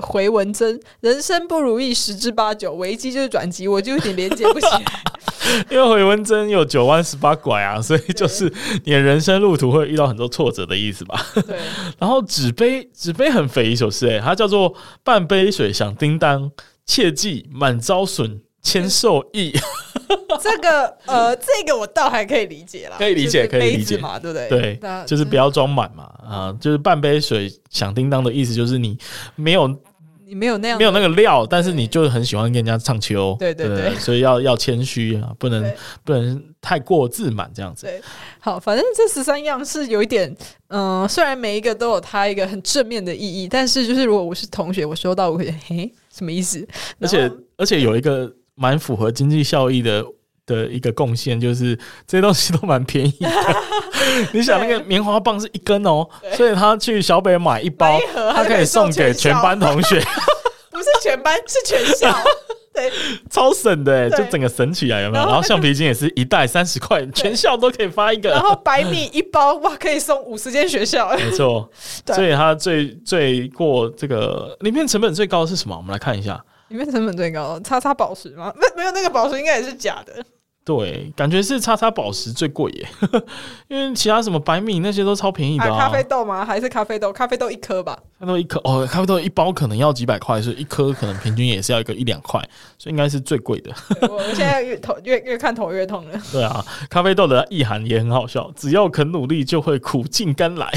[0.00, 4.82] 回文针，人生不如意十之八九，危机就是转机，我就有点连接不起来。
[5.70, 8.52] 因为回文针有九弯十八拐啊，所以就是
[8.84, 11.24] 你的人生路途会遇到很多挫折的意思吧。
[11.34, 11.56] 对。
[11.98, 14.74] 然后纸杯，纸杯很匪夷所思诶，它叫做
[15.04, 16.50] 半杯水响叮当，
[16.84, 19.52] 切记满招损，谦受益。
[20.42, 24.48] 这个呃，这个我倒还可以理解啦，可以理解，可以理解嘛，对不对？
[24.48, 28.98] 对，就是不要装满嘛，啊，就是半杯水响叮当的意思，就是你
[29.36, 29.72] 没有。
[30.28, 37.86] 你没有那样，没有那个料，但是你就是很喜欢跟人家唱秋，对对对，对，所以要要谦虚啊，不能不能太过自满这样子。
[37.86, 38.00] 对，
[38.40, 40.28] 好，反正这十三样是有一点，
[40.66, 46.66] 嗯、呃，虽然每一个都有它一个很正面的意义，但是就是如果我是同学，我收到我会嘿，什么意思？
[47.00, 50.04] 而且而且有一个蛮符合经济效益的。
[50.46, 51.76] 的一个贡献就是
[52.06, 53.28] 这些东西都蛮便宜的。
[54.32, 57.98] 你想那个棉花棒是一根哦，所以他去小北买一包，
[58.32, 60.00] 他可以送给全班同学。
[60.70, 62.16] 不是全班，是全校。
[62.72, 62.92] 对，
[63.28, 65.26] 超省的，就整个省起来有没有？
[65.26, 68.30] 然后橡皮筋也是一袋三十块，全校都可以发一个。
[68.30, 71.10] 然后白米一包，哇，可以送五十间学校。
[71.16, 71.68] 没错，
[72.14, 75.76] 所以它最最过这个里面成本最高的是什么？
[75.76, 78.52] 我们来看一下，里面成本最高，叉叉宝石吗？
[78.56, 80.24] 没 没有，那个宝石应该也是假的。
[80.64, 82.88] 对，感觉是叉叉宝石最贵耶，
[83.68, 85.78] 因为其他什么白米那些都超便宜的啊。
[85.78, 86.44] 咖啡豆吗？
[86.44, 87.12] 还是咖啡豆？
[87.12, 87.96] 咖啡豆一颗吧。
[88.18, 92.40] 咖啡豆一颗哦，咖啡豆一包可能要几百块，所以一颗可能平均也是要一个一两块，
[92.78, 93.70] 所以应该是最贵的。
[94.08, 96.20] 我现在越头越越看头越痛了。
[96.32, 100.68] 对啊，咖啡豆的意涵也很好笑，只要肯努力，就会苦尽甘来。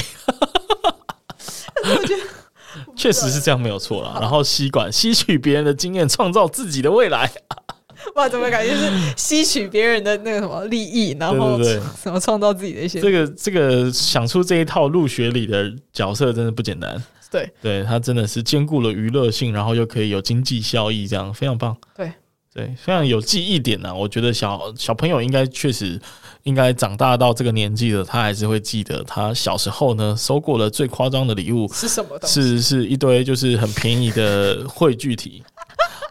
[2.95, 4.17] 确实是这样，没有错啦。
[4.19, 7.31] 然后吸管吸取别人的经验，创造自己的未来。
[8.15, 13.01] 哇，怎么感觉是吸取别人的那个什么利益，然后什么创造自己的一些？
[13.01, 17.01] 这个这个想出这一套入学里的角色真的不简单。
[17.29, 21.75] 对，对他真的是兼顾了娱乐性，然后又可以有经济效益，这样非常棒。
[21.95, 22.11] 对
[22.53, 23.93] 对，非常有记忆点呢、啊。
[23.93, 25.99] 我觉得小小朋友应该确实
[26.43, 32.41] 应该长大到这个年纪了，他还是会记得他小时候呢收过了最夸张的礼物是什么东西？
[32.41, 35.43] 是是一堆就是很便宜的汇聚体。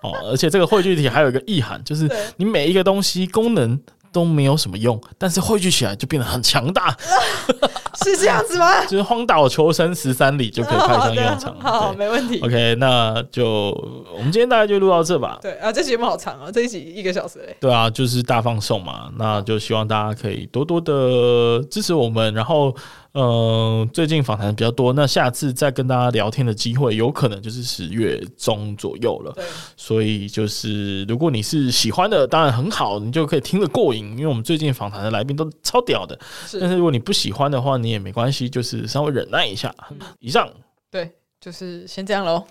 [0.03, 3.79] 哦，而且这个汇聚体还有一个意涵，就是你每一个东西功能
[4.13, 6.97] 都没有什么用，但是汇聚起来就变得很强大，
[8.05, 8.85] 是这样子吗？
[8.87, 11.55] 就是荒岛求生十三里就可以派上用场。
[11.61, 12.41] 好，好，没问题。
[12.41, 13.71] OK，那就
[14.17, 15.39] 我们今天大概就录到这吧。
[15.43, 17.57] 对啊，这节目好长啊，这一集一个小时嘞。
[17.61, 22.75] 对啊，就是大放送嘛，那就希望大家可以多多的支持我们，然后。
[23.15, 29.33] 嗯，最近访谈比较多，那下次再跟大家聊天的机会，有可能就是十月中左右了。
[29.35, 29.45] 对，
[29.77, 36.19] 所以就是如果你是喜欢的，当然很好，你就可以听得过瘾，因为我们最近访谈的来宾都超屌的。
[36.47, 39.75] 是，但是如果你不喜欢的话，你也没关系，就是稍微忍耐一下。
[39.91, 40.49] 嗯、以上，
[40.91, 42.45] 对，就是先这样喽。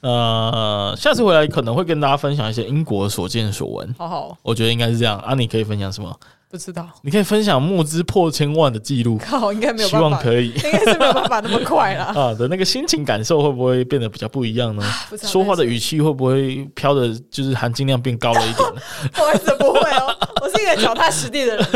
[0.00, 3.94] 呃，下次回来可能会跟大家分享一些英国所见所闻。
[3.98, 5.18] 好好，我觉得应该是这样。
[5.18, 6.16] 啊，你可以分享什么？
[6.50, 9.18] 不知道，你可以分享募资破千万的记录。
[9.22, 12.06] 靠，应该没有，希望可以，应该是没有办法那么快啦。
[12.16, 14.82] 啊的那个心情感受会不会变得比较不一样呢？
[15.24, 18.80] 说话的语气会不会飘的，就是含金量变高了一点呢？
[19.12, 21.66] 不好意思，不会哦，我是一个脚踏实地的人。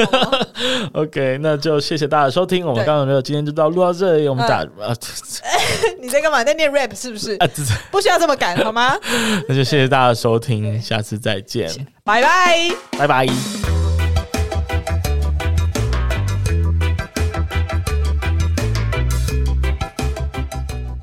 [0.94, 4.96] OK，那就谢谢大家收听，我们刚刚就今天就到录到这里，我们打啊，
[6.00, 6.42] 你在干嘛？
[6.42, 7.34] 在念 rap 是不是？
[7.36, 7.48] 啊，
[7.90, 8.96] 不需要这么赶好吗？
[9.48, 11.68] 那就谢谢大家的收听，下次再见，
[12.04, 13.81] 拜拜，拜拜。